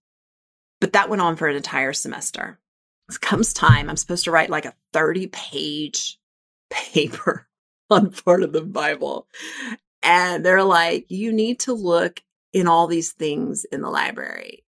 but 0.80 0.92
that 0.92 1.08
went 1.08 1.22
on 1.22 1.36
for 1.36 1.48
an 1.48 1.56
entire 1.56 1.92
semester. 1.92 2.58
It 3.08 3.20
comes 3.20 3.52
time. 3.52 3.90
I'm 3.90 3.96
supposed 3.96 4.24
to 4.24 4.30
write 4.30 4.50
like 4.50 4.66
a 4.66 4.74
30 4.92 5.28
page 5.28 6.18
paper 6.70 7.48
on 7.90 8.10
part 8.10 8.42
of 8.42 8.52
the 8.52 8.62
Bible. 8.62 9.26
And 10.02 10.44
they're 10.44 10.64
like, 10.64 11.06
you 11.08 11.32
need 11.32 11.60
to 11.60 11.74
look 11.74 12.22
in 12.52 12.66
all 12.66 12.86
these 12.86 13.12
things 13.12 13.64
in 13.64 13.80
the 13.80 13.90
library 13.90 14.64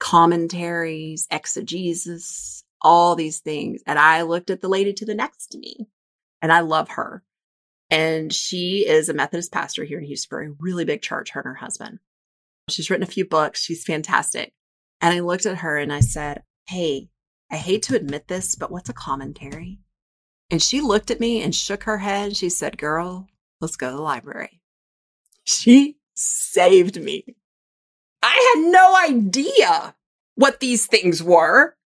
commentaries, 0.00 1.26
exegesis, 1.30 2.62
all 2.82 3.16
these 3.16 3.40
things. 3.40 3.80
And 3.86 3.98
I 3.98 4.22
looked 4.22 4.50
at 4.50 4.60
the 4.60 4.68
lady 4.68 4.92
to 4.92 5.06
the 5.06 5.14
next 5.14 5.46
to 5.52 5.58
me 5.58 5.88
and 6.42 6.52
I 6.52 6.60
love 6.60 6.90
her. 6.90 7.22
And 7.88 8.30
she 8.30 8.86
is 8.86 9.08
a 9.08 9.14
Methodist 9.14 9.50
pastor 9.50 9.82
here 9.84 9.98
in 9.98 10.04
Houston 10.04 10.38
a 10.38 10.62
really 10.62 10.84
big 10.84 11.00
church, 11.00 11.30
her 11.30 11.40
and 11.40 11.48
her 11.48 11.54
husband. 11.54 12.00
She's 12.68 12.90
written 12.90 13.02
a 13.02 13.06
few 13.06 13.26
books. 13.26 13.62
She's 13.62 13.84
fantastic. 13.84 14.52
And 15.04 15.12
I 15.12 15.20
looked 15.20 15.44
at 15.44 15.58
her 15.58 15.76
and 15.76 15.92
I 15.92 16.00
said, 16.00 16.44
Hey, 16.66 17.10
I 17.52 17.56
hate 17.56 17.82
to 17.84 17.94
admit 17.94 18.26
this, 18.26 18.54
but 18.54 18.70
what's 18.70 18.88
a 18.88 18.94
commentary? 18.94 19.80
And 20.50 20.62
she 20.62 20.80
looked 20.80 21.10
at 21.10 21.20
me 21.20 21.42
and 21.42 21.54
shook 21.54 21.82
her 21.82 21.98
head. 21.98 22.28
And 22.28 22.36
She 22.36 22.48
said, 22.48 22.78
Girl, 22.78 23.26
let's 23.60 23.76
go 23.76 23.90
to 23.90 23.96
the 23.96 24.02
library. 24.02 24.62
She 25.44 25.98
saved 26.14 26.98
me. 26.98 27.36
I 28.22 28.54
had 28.54 28.72
no 28.72 28.96
idea 28.96 29.94
what 30.36 30.60
these 30.60 30.86
things 30.86 31.22
were. 31.22 31.76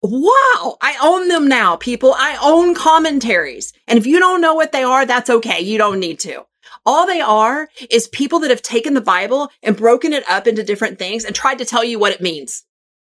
Wow, 0.00 0.76
I 0.80 0.96
own 1.02 1.26
them 1.26 1.48
now, 1.48 1.74
people. 1.74 2.14
I 2.16 2.38
own 2.40 2.76
commentaries. 2.76 3.72
And 3.88 3.98
if 3.98 4.06
you 4.06 4.20
don't 4.20 4.40
know 4.40 4.54
what 4.54 4.70
they 4.70 4.84
are, 4.84 5.04
that's 5.04 5.30
okay. 5.30 5.60
You 5.60 5.78
don't 5.78 5.98
need 5.98 6.20
to. 6.20 6.46
All 6.86 7.08
they 7.08 7.20
are 7.20 7.68
is 7.90 8.06
people 8.06 8.38
that 8.38 8.50
have 8.50 8.62
taken 8.62 8.94
the 8.94 9.00
Bible 9.00 9.50
and 9.64 9.76
broken 9.76 10.12
it 10.12 10.22
up 10.30 10.46
into 10.46 10.62
different 10.62 11.00
things 11.00 11.24
and 11.24 11.34
tried 11.34 11.58
to 11.58 11.64
tell 11.64 11.82
you 11.82 11.98
what 11.98 12.12
it 12.12 12.20
means 12.20 12.62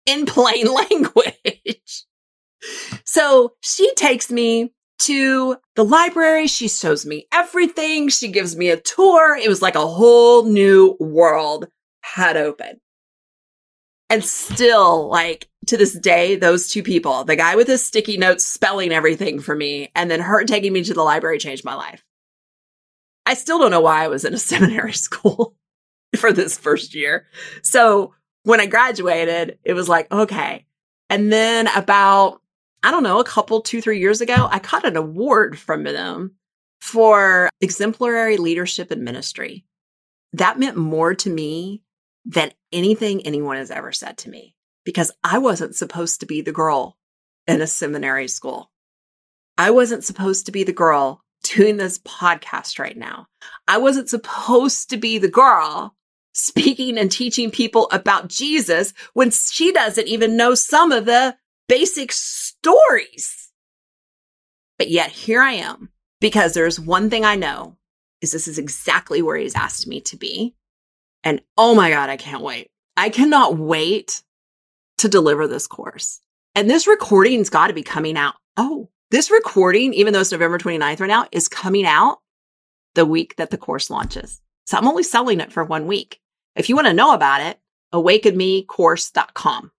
in 0.06 0.26
plain 0.26 0.68
language. 0.74 2.06
so 3.04 3.54
she 3.62 3.94
takes 3.96 4.32
me 4.32 4.74
to 5.00 5.58
the 5.76 5.84
library. 5.84 6.48
She 6.48 6.68
shows 6.68 7.06
me 7.06 7.28
everything. 7.32 8.10
She 8.10 8.30
gives 8.30 8.56
me 8.56 8.70
a 8.70 8.80
tour. 8.80 9.36
It 9.36 9.50
was 9.50 9.62
like 9.62 9.76
a 9.76 9.88
whole 9.88 10.46
new 10.46 10.96
world 11.00 11.68
had 12.02 12.38
opened. 12.38 12.80
And 14.10 14.24
still, 14.24 15.10
like 15.10 15.50
to 15.68 15.78
this 15.78 15.94
day, 15.94 16.36
those 16.36 16.68
two 16.68 16.84
people, 16.84 17.24
the 17.24 17.36
guy 17.36 17.56
with 17.56 17.68
his 17.68 17.84
sticky 17.84 18.18
notes 18.18 18.46
spelling 18.46 18.92
everything 18.92 19.40
for 19.40 19.56
me, 19.56 19.92
and 19.96 20.12
then 20.12 20.20
her 20.20 20.44
taking 20.44 20.72
me 20.72 20.84
to 20.84 20.94
the 20.94 21.02
library 21.02 21.40
changed 21.40 21.66
my 21.66 21.74
life. 21.74 22.04
I 23.26 23.34
still 23.34 23.58
don't 23.58 23.72
know 23.72 23.82
why 23.82 24.04
I 24.04 24.10
was 24.10 24.24
in 24.26 24.34
a 24.34 24.38
seminary 24.52 24.94
school 24.94 25.56
for 26.16 26.32
this 26.32 26.58
first 26.58 26.94
year. 26.94 27.26
So 27.64 28.14
when 28.44 28.60
I 28.60 28.66
graduated, 28.66 29.60
it 29.64 29.74
was 29.74 29.90
like, 29.90 30.12
okay. 30.12 30.66
And 31.10 31.32
then 31.32 31.68
about, 31.68 32.42
I 32.82 32.92
don't 32.92 33.04
know, 33.04 33.20
a 33.20 33.26
couple, 33.26 33.62
two, 33.62 33.82
three 33.82 34.00
years 34.00 34.22
ago, 34.22 34.48
I 34.50 34.60
got 34.60 34.86
an 34.86 34.98
award 34.98 35.58
from 35.58 35.84
them 35.84 36.36
for 36.82 37.50
exemplary 37.62 38.38
leadership 38.38 38.92
and 38.92 39.04
ministry. 39.04 39.66
That 40.34 40.60
meant 40.60 40.78
more 40.78 41.16
to 41.16 41.30
me 41.30 41.82
than 42.26 42.52
anything 42.72 43.26
anyone 43.26 43.58
has 43.58 43.72
ever 43.72 43.92
said 43.92 44.18
to 44.20 44.30
me 44.30 44.56
because 44.84 45.12
I 45.24 45.38
wasn't 45.38 45.76
supposed 45.76 46.20
to 46.20 46.26
be 46.26 46.42
the 46.42 46.52
girl 46.52 46.98
in 47.48 47.62
a 47.62 47.68
seminary 47.68 48.28
school. 48.28 48.72
I 49.58 49.72
wasn't 49.72 50.04
supposed 50.04 50.48
to 50.48 50.52
be 50.52 50.64
the 50.64 50.74
girl 50.74 51.24
doing 51.44 51.78
this 51.78 52.00
podcast 52.00 52.80
right 52.80 52.98
now. 52.98 53.28
I 53.68 53.78
wasn't 53.78 54.10
supposed 54.10 54.90
to 54.90 54.98
be 54.98 55.18
the 55.20 55.30
girl 55.30 55.96
speaking 56.34 56.98
and 56.98 57.12
teaching 57.12 57.52
people 57.52 57.88
about 57.92 58.28
Jesus 58.28 58.94
when 59.14 59.32
she 59.32 59.72
doesn't 59.72 60.08
even 60.08 60.36
know 60.36 60.56
some 60.56 60.92
of 60.92 61.06
the 61.06 61.36
basic 61.68 62.12
stories. 62.12 63.52
But 64.78 64.90
yet 64.90 65.12
here 65.12 65.42
I 65.42 65.54
am 65.54 65.90
because 66.20 66.54
there's 66.54 66.80
one 66.80 67.10
thing 67.10 67.24
I 67.24 67.36
know 67.36 67.78
is 68.22 68.32
this 68.32 68.48
is 68.48 68.58
exactly 68.58 69.22
where 69.22 69.38
he's 69.38 69.56
asked 69.56 69.88
me 69.88 70.02
to 70.02 70.18
be. 70.18 70.56
And 71.24 71.42
oh 71.58 71.76
my 71.76 71.90
God, 71.90 72.10
I 72.10 72.18
can't 72.18 72.42
wait. 72.42 72.70
I 72.98 73.10
cannot 73.10 73.58
wait 73.58 74.24
to 75.00 75.08
deliver 75.08 75.48
this 75.48 75.68
course. 75.68 76.20
And 76.56 76.70
this 76.70 76.88
recording's 76.88 77.50
got 77.50 77.68
to 77.68 77.74
be 77.74 77.84
coming 77.84 78.18
out. 78.18 78.36
Oh, 78.58 78.90
this 79.12 79.32
recording, 79.32 79.94
even 79.94 80.14
though 80.14 80.22
it's 80.22 80.32
November 80.32 80.58
29th 80.58 81.00
right 81.00 81.08
now, 81.08 81.28
is 81.32 81.48
coming 81.48 81.86
out 81.86 82.20
the 82.96 83.06
week 83.06 83.36
that 83.38 83.50
the 83.50 83.58
course 83.58 83.90
launches. 83.90 84.42
So 84.66 84.78
I'm 84.78 84.88
only 84.88 85.04
selling 85.04 85.40
it 85.40 85.52
for 85.52 85.64
one 85.64 85.88
week. 85.88 86.20
If 86.56 86.70
you 86.70 86.76
want 86.76 86.88
to 86.88 86.94
know 86.94 87.14
about 87.14 87.42
it, 87.42 87.60
awakenmecourse.com. 87.94 89.72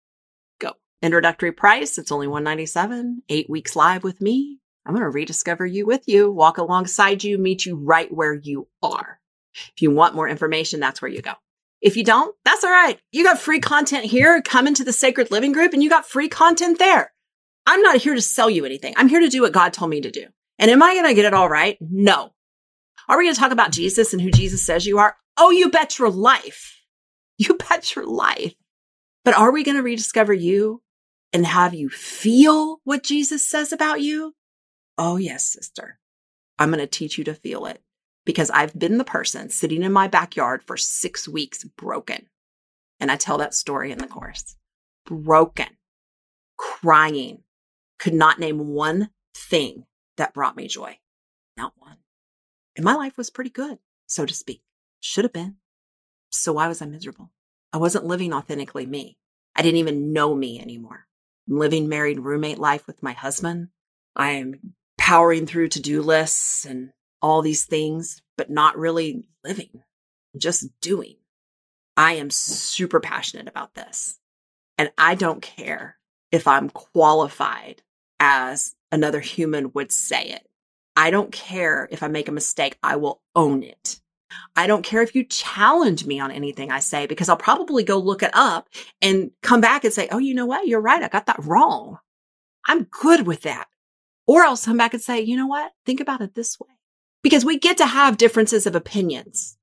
Go. 0.61 0.73
Introductory 1.03 1.53
price, 1.53 1.99
it's 1.99 2.13
only 2.13 2.27
197, 2.27 3.23
eight 3.29 3.49
weeks 3.49 3.77
live 3.77 4.05
with 4.05 4.21
me. 4.21 4.59
I'm 4.87 4.93
going 4.93 5.03
to 5.03 5.11
rediscover 5.11 5.65
you 5.65 5.87
with 5.87 6.03
you, 6.07 6.31
walk 6.31 6.59
alongside 6.59 7.25
you, 7.25 7.39
meet 7.39 7.65
you 7.65 7.77
right 7.77 8.13
where 8.13 8.35
you 8.35 8.69
are. 8.83 9.21
If 9.55 9.83
you 9.83 9.91
want 9.91 10.15
more 10.15 10.29
information, 10.29 10.81
that's 10.81 11.01
where 11.01 11.11
you 11.11 11.23
go. 11.23 11.33
If 11.81 11.97
you 11.97 12.05
don't, 12.05 12.35
that's 12.45 12.65
all 12.65 12.71
right. 12.71 12.99
You 13.13 13.25
got 13.25 13.39
free 13.39 13.61
content 13.61 14.07
here. 14.07 14.43
Come 14.43 14.67
into 14.67 14.85
the 14.85 14.93
Sacred 14.93 15.31
Living 15.31 15.53
Group 15.53 15.73
and 15.73 15.83
you 15.83 15.89
got 15.89 16.07
free 16.07 16.29
content 16.29 16.79
there. 16.79 17.13
I'm 17.67 17.83
not 17.83 17.97
here 17.97 18.15
to 18.15 18.21
sell 18.21 18.51
you 18.51 18.65
anything. 18.65 18.95
I'm 18.97 19.09
here 19.09 19.21
to 19.21 19.29
do 19.29 19.43
what 19.43 19.53
God 19.53 19.73
told 19.73 19.91
me 19.91 20.01
to 20.01 20.11
do. 20.11 20.27
And 20.59 20.71
am 20.71 20.83
I 20.83 20.95
going 20.95 21.07
to 21.07 21.15
get 21.15 21.25
it 21.25 21.35
all 21.35 21.49
right? 21.49 21.79
No. 21.81 22.33
Are 23.09 23.19
we 23.19 23.25
going 23.25 23.35
to 23.35 23.41
talk 23.41 23.53
about 23.53 23.71
Jesus 23.71 24.13
and 24.13 24.21
who 24.23 24.31
Jesus 24.31 24.65
says 24.65 24.87
you 24.87 24.99
are? 24.99 25.17
Oh, 25.37 25.51
you 25.51 25.70
bet 25.70 25.99
your 25.99 26.11
life. 26.11 26.81
You 27.38 27.57
bet 27.68 27.94
your 27.94 28.07
life. 28.07 28.55
But 29.25 29.35
are 29.35 29.53
we 29.53 29.64
going 29.64 29.77
to 29.77 29.83
rediscover 29.83 30.33
you 30.33 30.83
and 31.33 31.47
have 31.47 31.75
you 31.75 31.88
feel 31.88 32.81
what 32.85 33.03
Jesus 33.03 33.47
says 33.47 33.73
about 33.73 34.01
you? 34.01 34.35
Oh, 34.99 35.16
yes, 35.16 35.44
sister. 35.44 35.99
I'm 36.59 36.70
going 36.70 36.79
to 36.81 36.87
teach 36.87 37.18
you 37.18 37.25
to 37.25 37.35
feel 37.35 37.66
it 37.66 37.83
because 38.25 38.51
I've 38.51 38.79
been 38.79 38.99
the 38.99 39.05
person 39.05 39.51
sitting 39.51 39.83
in 39.83 39.92
my 39.92 40.09
backyard 40.09 40.62
for 40.62 40.77
six 40.77 41.29
weeks 41.29 41.64
broken. 41.64 42.29
And 43.01 43.11
I 43.11 43.16
tell 43.16 43.38
that 43.38 43.55
story 43.55 43.90
in 43.90 43.99
the 43.99 44.07
course. 44.07 44.57
Broken, 45.07 45.77
crying, 46.57 47.42
could 47.99 48.14
not 48.14 48.38
name 48.38 48.68
one 48.68 49.11
thing 49.35 49.85
that 50.16 50.35
brought 50.35 50.57
me 50.57 50.68
joy. 50.68 50.99
Not 51.57 51.73
one. 51.79 51.97
And 52.77 52.85
my 52.85 52.94
life 52.94 53.16
was 53.16 53.31
pretty 53.31 53.51
good, 53.51 53.79
so 54.07 54.25
to 54.27 54.35
speak. 54.35 54.62
Should 55.07 55.27
have 55.27 55.35
been. 55.35 55.57
So 56.31 56.55
why 56.55 56.67
was 56.67 56.81
I 56.81 56.87
miserable? 56.87 57.31
I 57.75 57.77
wasn't 57.77 58.07
living 58.07 58.33
authentically 58.33 58.87
me. 58.87 59.19
I 59.55 59.61
didn't 59.61 59.77
even 59.77 60.14
know 60.14 60.35
me 60.35 60.59
anymore. 60.59 61.07
I'm 61.47 61.59
living 61.59 61.90
married 61.90 62.21
roommate 62.21 62.59
life 62.59 62.87
with 62.87 63.03
my 63.03 63.12
husband. 63.12 63.69
I 64.17 64.31
am 64.31 64.73
powering 64.97 65.45
through 65.45 65.69
to 65.69 65.83
do 65.83 66.01
lists 66.01 66.64
and 66.64 66.90
all 67.21 67.43
these 67.43 67.67
things, 67.67 68.23
but 68.38 68.49
not 68.49 68.79
really 68.79 69.29
living, 69.45 69.83
just 70.38 70.69
doing. 70.81 71.17
I 71.99 72.14
am 72.14 72.31
super 72.31 72.99
passionate 72.99 73.47
about 73.47 73.75
this. 73.75 74.19
And 74.79 74.90
I 74.97 75.17
don't 75.17 75.43
care 75.43 75.99
if 76.33 76.49
I'm 76.49 76.71
qualified 76.71 77.83
as 78.21 78.75
another 78.90 79.21
human 79.21 79.71
would 79.75 79.93
say 79.93 80.31
it. 80.31 80.49
I 80.97 81.11
don't 81.11 81.31
care 81.31 81.90
if 81.90 82.03
I 82.03 82.09
make 82.09 82.29
a 82.29 82.33
mistake, 82.33 82.79
I 82.83 82.97
will 82.97 83.21
own 83.37 83.62
it. 83.62 84.01
I 84.57 84.66
don't 84.66 84.85
care 84.85 85.03
if 85.03 85.14
you 85.14 85.25
challenge 85.25 86.07
me 86.07 86.20
on 86.20 86.31
anything 86.31 86.70
I 86.70 86.81
say 86.81 87.07
because 87.07 87.29
I'll 87.29 87.37
probably 87.37 87.83
go 87.85 87.99
look 87.99 88.23
it 88.23 88.31
up 88.35 88.68
and 89.03 89.31
come 89.42 89.61
back 89.61 89.85
and 89.85 89.92
say, 89.92 90.09
Oh, 90.11 90.18
you 90.18 90.35
know 90.35 90.47
what? 90.47 90.66
You're 90.66 90.81
right. 90.81 91.03
I 91.03 91.09
got 91.09 91.27
that 91.27 91.44
wrong. 91.44 91.99
I'm 92.66 92.85
good 92.85 93.27
with 93.27 93.42
that. 93.42 93.66
Or 94.27 94.42
I'll 94.42 94.57
come 94.57 94.77
back 94.77 94.94
and 94.94 95.03
say, 95.03 95.20
you 95.20 95.37
know 95.37 95.47
what? 95.47 95.73
Think 95.85 96.01
about 96.01 96.20
it 96.20 96.35
this 96.35 96.59
way. 96.59 96.68
Because 97.23 97.44
we 97.44 97.59
get 97.59 97.77
to 97.79 97.87
have 97.87 98.16
differences 98.16 98.66
of 98.66 98.75
opinions, 98.75 99.57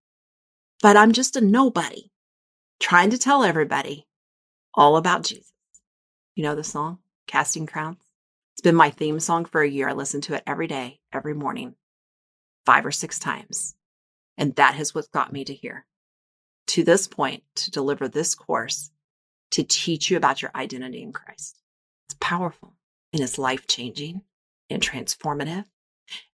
but 0.81 0.97
I'm 0.97 1.11
just 1.11 1.35
a 1.35 1.41
nobody 1.41 2.09
trying 2.79 3.11
to 3.11 3.17
tell 3.17 3.43
everybody 3.43 4.07
all 4.73 4.97
about 4.97 5.23
Jesus. 5.23 5.51
You 6.35 6.43
know 6.43 6.55
the 6.55 6.63
song, 6.63 6.99
Casting 7.27 7.67
Crowns? 7.67 7.99
It's 8.53 8.61
been 8.61 8.75
my 8.75 8.89
theme 8.89 9.19
song 9.19 9.45
for 9.45 9.61
a 9.61 9.69
year. 9.69 9.89
I 9.89 9.93
listen 9.93 10.21
to 10.21 10.35
it 10.35 10.43
every 10.47 10.67
day, 10.67 10.99
every 11.13 11.33
morning, 11.33 11.75
five 12.65 12.85
or 12.85 12.91
six 12.91 13.19
times. 13.19 13.75
And 14.41 14.55
that 14.55 14.79
is 14.79 14.95
what 14.95 15.11
got 15.11 15.31
me 15.31 15.45
to 15.45 15.53
here. 15.53 15.85
To 16.69 16.83
this 16.83 17.07
point, 17.07 17.43
to 17.57 17.69
deliver 17.69 18.07
this 18.07 18.33
course, 18.33 18.89
to 19.51 19.61
teach 19.61 20.09
you 20.09 20.17
about 20.17 20.41
your 20.41 20.49
identity 20.55 21.03
in 21.03 21.13
Christ. 21.13 21.61
It's 22.07 22.17
powerful 22.19 22.73
and 23.13 23.21
it's 23.21 23.37
life 23.37 23.67
changing 23.67 24.23
and 24.71 24.81
transformative. 24.81 25.65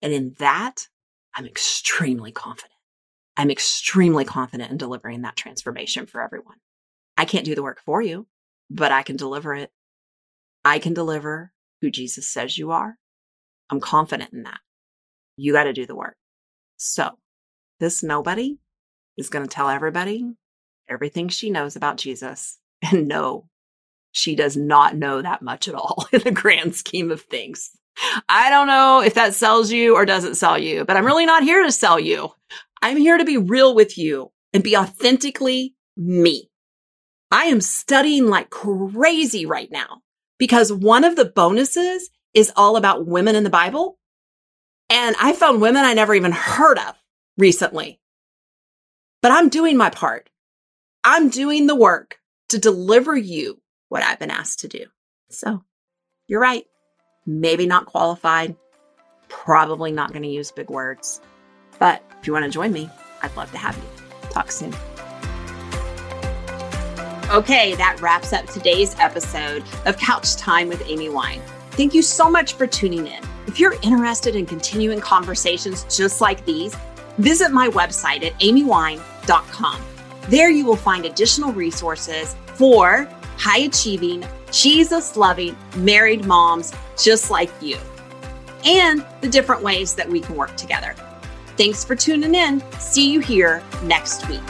And 0.02 0.14
in 0.14 0.36
that, 0.40 0.88
I'm 1.36 1.46
extremely 1.46 2.32
confident. 2.32 2.72
I'm 3.36 3.52
extremely 3.52 4.24
confident 4.24 4.72
in 4.72 4.78
delivering 4.78 5.24
that 5.24 5.36
transformation 5.36 6.06
for 6.06 6.22
everyone. 6.22 6.58
I 7.18 7.26
can't 7.26 7.46
do 7.46 7.56
the 7.56 7.64
work 7.64 7.82
for 7.84 8.02
you, 8.02 8.26
but 8.70 8.94
I 8.94 9.04
can 9.04 9.18
deliver 9.18 9.54
it. 9.54 9.70
I 10.64 10.80
can 10.80 10.94
deliver 10.94 11.52
who 11.82 11.92
Jesus 11.92 12.30
says 12.30 12.58
you 12.58 12.72
are. 12.72 12.96
I'm 13.70 13.82
confident 13.82 14.32
in 14.32 14.44
that. 14.44 14.62
You 15.36 15.52
got 15.52 15.66
to 15.66 15.74
do 15.74 15.86
the 15.86 15.96
work. 15.96 16.16
So 16.78 17.18
this 17.80 18.04
nobody 18.04 18.58
is 19.18 19.30
going 19.30 19.46
to 19.46 19.50
tell 19.50 19.70
everybody 19.70 20.26
everything 20.90 21.30
she 21.30 21.50
knows 21.50 21.76
about 21.76 21.98
Jesus. 21.98 22.58
And 22.92 23.08
no, 23.08 23.48
she 24.12 24.36
does 24.36 24.56
not 24.56 24.96
know 24.96 25.24
that 25.24 25.42
much 25.42 25.68
at 25.68 25.74
all 25.74 26.06
in 26.14 26.22
the 26.22 26.30
grand 26.30 26.76
scheme 26.76 27.10
of 27.10 27.22
things. 27.22 27.72
I 28.30 28.52
don't 28.52 28.68
know 28.68 29.02
if 29.02 29.16
that 29.16 29.34
sells 29.34 29.72
you 29.72 29.96
or 29.96 30.06
doesn't 30.06 30.36
sell 30.36 30.60
you, 30.60 30.86
but 30.86 30.96
I'm 30.96 31.06
really 31.06 31.26
not 31.26 31.42
here 31.42 31.64
to 31.64 31.72
sell 31.72 32.00
you. 32.00 32.30
I'm 32.84 32.98
here 32.98 33.18
to 33.18 33.26
be 33.26 33.38
real 33.38 33.74
with 33.74 33.98
you 33.98 34.32
and 34.54 34.64
be 34.64 34.78
authentically 34.78 35.74
me. 35.96 36.52
I 37.32 37.46
am 37.46 37.62
studying 37.62 38.28
like 38.28 38.52
crazy 38.52 39.48
right 39.48 39.72
now 39.72 40.02
because 40.38 40.72
one 40.72 41.04
of 41.04 41.16
the 41.16 41.26
bonuses 41.26 42.12
is 42.34 42.52
all 42.56 42.78
about 42.78 43.08
women 43.08 43.36
in 43.36 43.44
the 43.44 43.50
Bible. 43.50 43.98
And 44.90 45.16
I 45.20 45.34
found 45.34 45.62
women 45.62 45.84
I 45.84 45.94
never 45.94 46.14
even 46.14 46.32
heard 46.32 46.78
of 46.78 46.94
recently. 47.38 48.00
But 49.22 49.32
I'm 49.32 49.50
doing 49.50 49.78
my 49.78 49.90
part. 49.90 50.30
I'm 51.04 51.30
doing 51.30 51.68
the 51.68 51.76
work 51.76 52.20
to 52.50 52.58
deliver 52.58 53.16
you 53.16 53.62
what 53.90 54.04
I've 54.04 54.20
been 54.20 54.32
asked 54.32 54.60
to 54.60 54.68
do. 54.68 54.86
So 55.30 55.64
you're 56.28 56.42
right 56.42 56.66
maybe 57.28 57.68
not 57.68 57.86
qualified, 57.86 58.56
probably 59.28 59.92
not 59.92 60.12
going 60.12 60.24
to 60.24 60.30
use 60.30 60.50
big 60.50 60.70
words. 60.70 61.22
But 61.78 62.02
if 62.20 62.26
you 62.26 62.34
want 62.34 62.46
to 62.46 62.50
join 62.50 62.72
me, 62.72 62.90
I'd 63.22 63.36
love 63.36 63.52
to 63.52 63.58
have 63.58 63.76
you. 63.76 64.30
Talk 64.30 64.52
soon. 64.52 64.74
Okay, 67.30 67.76
that 67.76 68.00
wraps 68.02 68.32
up 68.32 68.48
today's 68.48 68.96
episode 69.00 69.64
of 69.86 69.98
Couch 69.98 70.38
Time 70.38 70.70
with 70.70 70.82
Amy 70.88 71.10
Wine. 71.10 71.42
Thank 71.72 71.94
you 71.94 72.02
so 72.02 72.30
much 72.30 72.54
for 72.54 72.66
tuning 72.66 73.06
in. 73.06 73.22
If 73.46 73.60
you're 73.60 73.76
interested 73.84 74.36
in 74.36 74.46
continuing 74.46 75.02
conversations 75.02 75.86
just 75.96 76.22
like 76.22 76.46
these, 76.46 76.76
visit 77.18 77.52
my 77.52 77.68
website 77.70 78.26
at 78.26 78.38
amywine.com. 78.40 79.82
There 80.30 80.50
you 80.50 80.66
will 80.66 80.76
find 80.76 81.06
additional 81.06 81.52
resources 81.54 82.36
for 82.56 83.08
high 83.38 83.60
achieving, 83.60 84.26
Jesus 84.52 85.16
loving 85.16 85.56
married 85.78 86.26
moms 86.26 86.74
just 86.98 87.30
like 87.30 87.52
you, 87.62 87.78
and 88.66 89.06
the 89.22 89.30
different 89.30 89.62
ways 89.62 89.94
that 89.96 90.10
we 90.10 90.20
can 90.20 90.36
work 90.36 90.56
together. 90.58 90.96
Thanks 91.58 91.84
for 91.84 91.96
tuning 91.96 92.36
in. 92.36 92.64
See 92.80 93.12
you 93.12 93.20
here 93.20 93.64
next 93.84 94.28
week. 94.30 94.42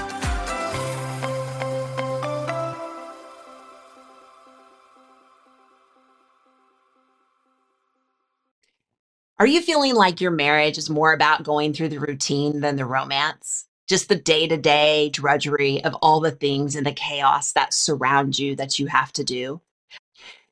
Are 9.39 9.45
you 9.45 9.61
feeling 9.61 9.93
like 9.93 10.19
your 10.19 10.31
marriage 10.31 10.79
is 10.79 10.89
more 10.89 11.13
about 11.13 11.43
going 11.43 11.71
through 11.71 11.89
the 11.89 11.99
routine 11.99 12.61
than 12.61 12.75
the 12.75 12.85
romance? 12.85 13.67
Just 13.87 14.09
the 14.09 14.15
day 14.15 14.47
to 14.47 14.57
day 14.57 15.09
drudgery 15.09 15.83
of 15.83 15.93
all 16.01 16.19
the 16.19 16.31
things 16.31 16.75
and 16.75 16.87
the 16.87 16.91
chaos 16.91 17.53
that 17.53 17.71
surround 17.71 18.39
you 18.39 18.55
that 18.55 18.79
you 18.79 18.87
have 18.87 19.13
to 19.13 19.23
do? 19.23 19.61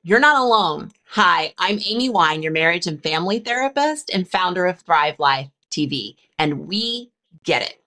You're 0.04 0.20
not 0.20 0.40
alone. 0.40 0.92
Hi, 1.08 1.56
I'm 1.58 1.80
Amy 1.84 2.10
Wine, 2.10 2.44
your 2.44 2.52
marriage 2.52 2.86
and 2.86 3.02
family 3.02 3.40
therapist 3.40 4.12
and 4.14 4.30
founder 4.30 4.68
of 4.68 4.80
Thrive 4.82 5.18
Life 5.18 5.50
TV, 5.72 6.16
and 6.38 6.68
we 6.68 7.12
get 7.44 7.64
it. 7.64 7.82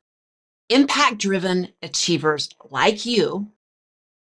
Impact 0.68 1.18
driven 1.18 1.68
achievers 1.80 2.48
like 2.70 3.06
you 3.06 3.52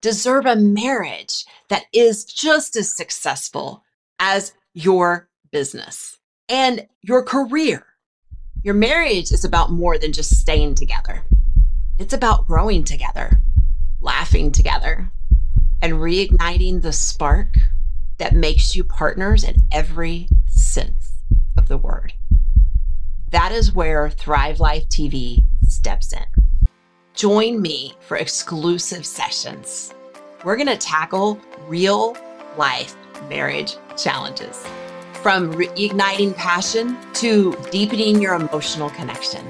deserve 0.03 0.45
a 0.45 0.55
marriage 0.55 1.47
that 1.71 1.87
is 1.95 2.27
just 2.27 2.77
as 2.77 2.95
successful 2.95 3.83
as 4.19 4.53
your 4.75 5.31
business 5.51 6.18
and 6.49 6.87
your 7.03 7.23
career 7.23 7.85
Your 8.63 8.75
marriage 8.75 9.31
is 9.31 9.45
about 9.45 9.71
more 9.71 9.99
than 9.99 10.13
just 10.13 10.37
staying 10.37 10.75
together, 10.75 11.23
it's 11.99 12.13
about 12.13 12.47
growing 12.47 12.85
together, 12.85 13.41
laughing 14.01 14.51
together, 14.51 15.13
and 15.81 15.95
reigniting 15.95 16.83
the 16.83 16.93
spark 16.93 17.57
that 18.19 18.35
makes 18.35 18.75
you 18.75 18.83
partners 18.83 19.45
in 19.45 19.57
every 19.71 20.29
sense 20.47 21.13
of 21.57 21.69
the 21.69 21.79
word. 21.79 22.15
That 23.31 23.53
is 23.53 23.73
where 23.73 24.11
Thrive 24.11 24.59
Life 24.59 24.89
TV 24.89 25.45
steps 25.63 26.13
in. 26.13 26.25
Join 27.15 27.63
me 27.63 27.95
for 28.01 28.17
exclusive 28.17 29.07
sessions. 29.07 29.95
We're 30.45 30.57
going 30.57 30.67
to 30.69 30.77
tackle 30.77 31.41
real 31.69 32.17
life 32.57 32.97
marriage 33.29 33.77
challenges 33.97 34.65
from 35.23 35.53
reigniting 35.55 36.35
passion 36.37 36.97
to 37.13 37.53
deepening 37.73 38.23
your 38.23 38.35
emotional 38.35 38.89
connection. 38.91 39.45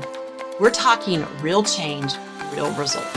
We're 0.58 0.70
talking 0.70 1.26
real 1.40 1.62
change, 1.62 2.14
real 2.54 2.72
results. 2.72 3.14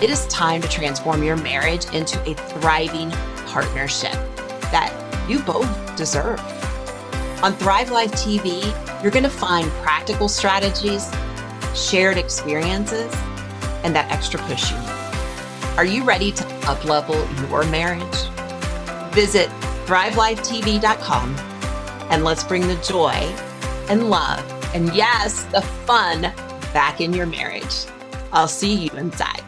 It 0.00 0.08
is 0.08 0.26
time 0.28 0.62
to 0.62 0.68
transform 0.68 1.24
your 1.24 1.36
marriage 1.36 1.86
into 1.92 2.20
a 2.30 2.34
thriving 2.34 3.10
partnership 3.46 4.12
that 4.70 4.92
you 5.28 5.40
both 5.40 5.96
deserve. 5.96 6.40
On 7.42 7.52
Thrive 7.54 7.90
Life 7.90 8.12
TV, 8.12 8.62
you're 9.02 9.10
going 9.12 9.24
to 9.24 9.30
find 9.30 9.68
practical 9.82 10.28
strategies, 10.28 11.10
shared 11.74 12.16
experiences, 12.16 13.12
and 13.82 13.94
that 13.94 14.10
extra 14.10 14.38
push 14.40 14.70
you 14.70 14.78
need. 14.78 15.76
Are 15.76 15.84
you 15.84 16.04
ready 16.04 16.30
to 16.30 16.44
uplevel 16.62 17.50
your 17.50 17.64
marriage? 17.64 18.16
Visit 19.12 19.48
thrivelifetv.com 19.86 21.55
and 22.10 22.24
let's 22.24 22.44
bring 22.44 22.66
the 22.66 22.76
joy 22.76 23.12
and 23.88 24.10
love 24.10 24.44
and 24.74 24.94
yes, 24.94 25.44
the 25.44 25.62
fun 25.62 26.22
back 26.74 27.00
in 27.00 27.12
your 27.14 27.26
marriage. 27.26 27.86
I'll 28.32 28.48
see 28.48 28.74
you 28.74 28.90
inside. 28.90 29.45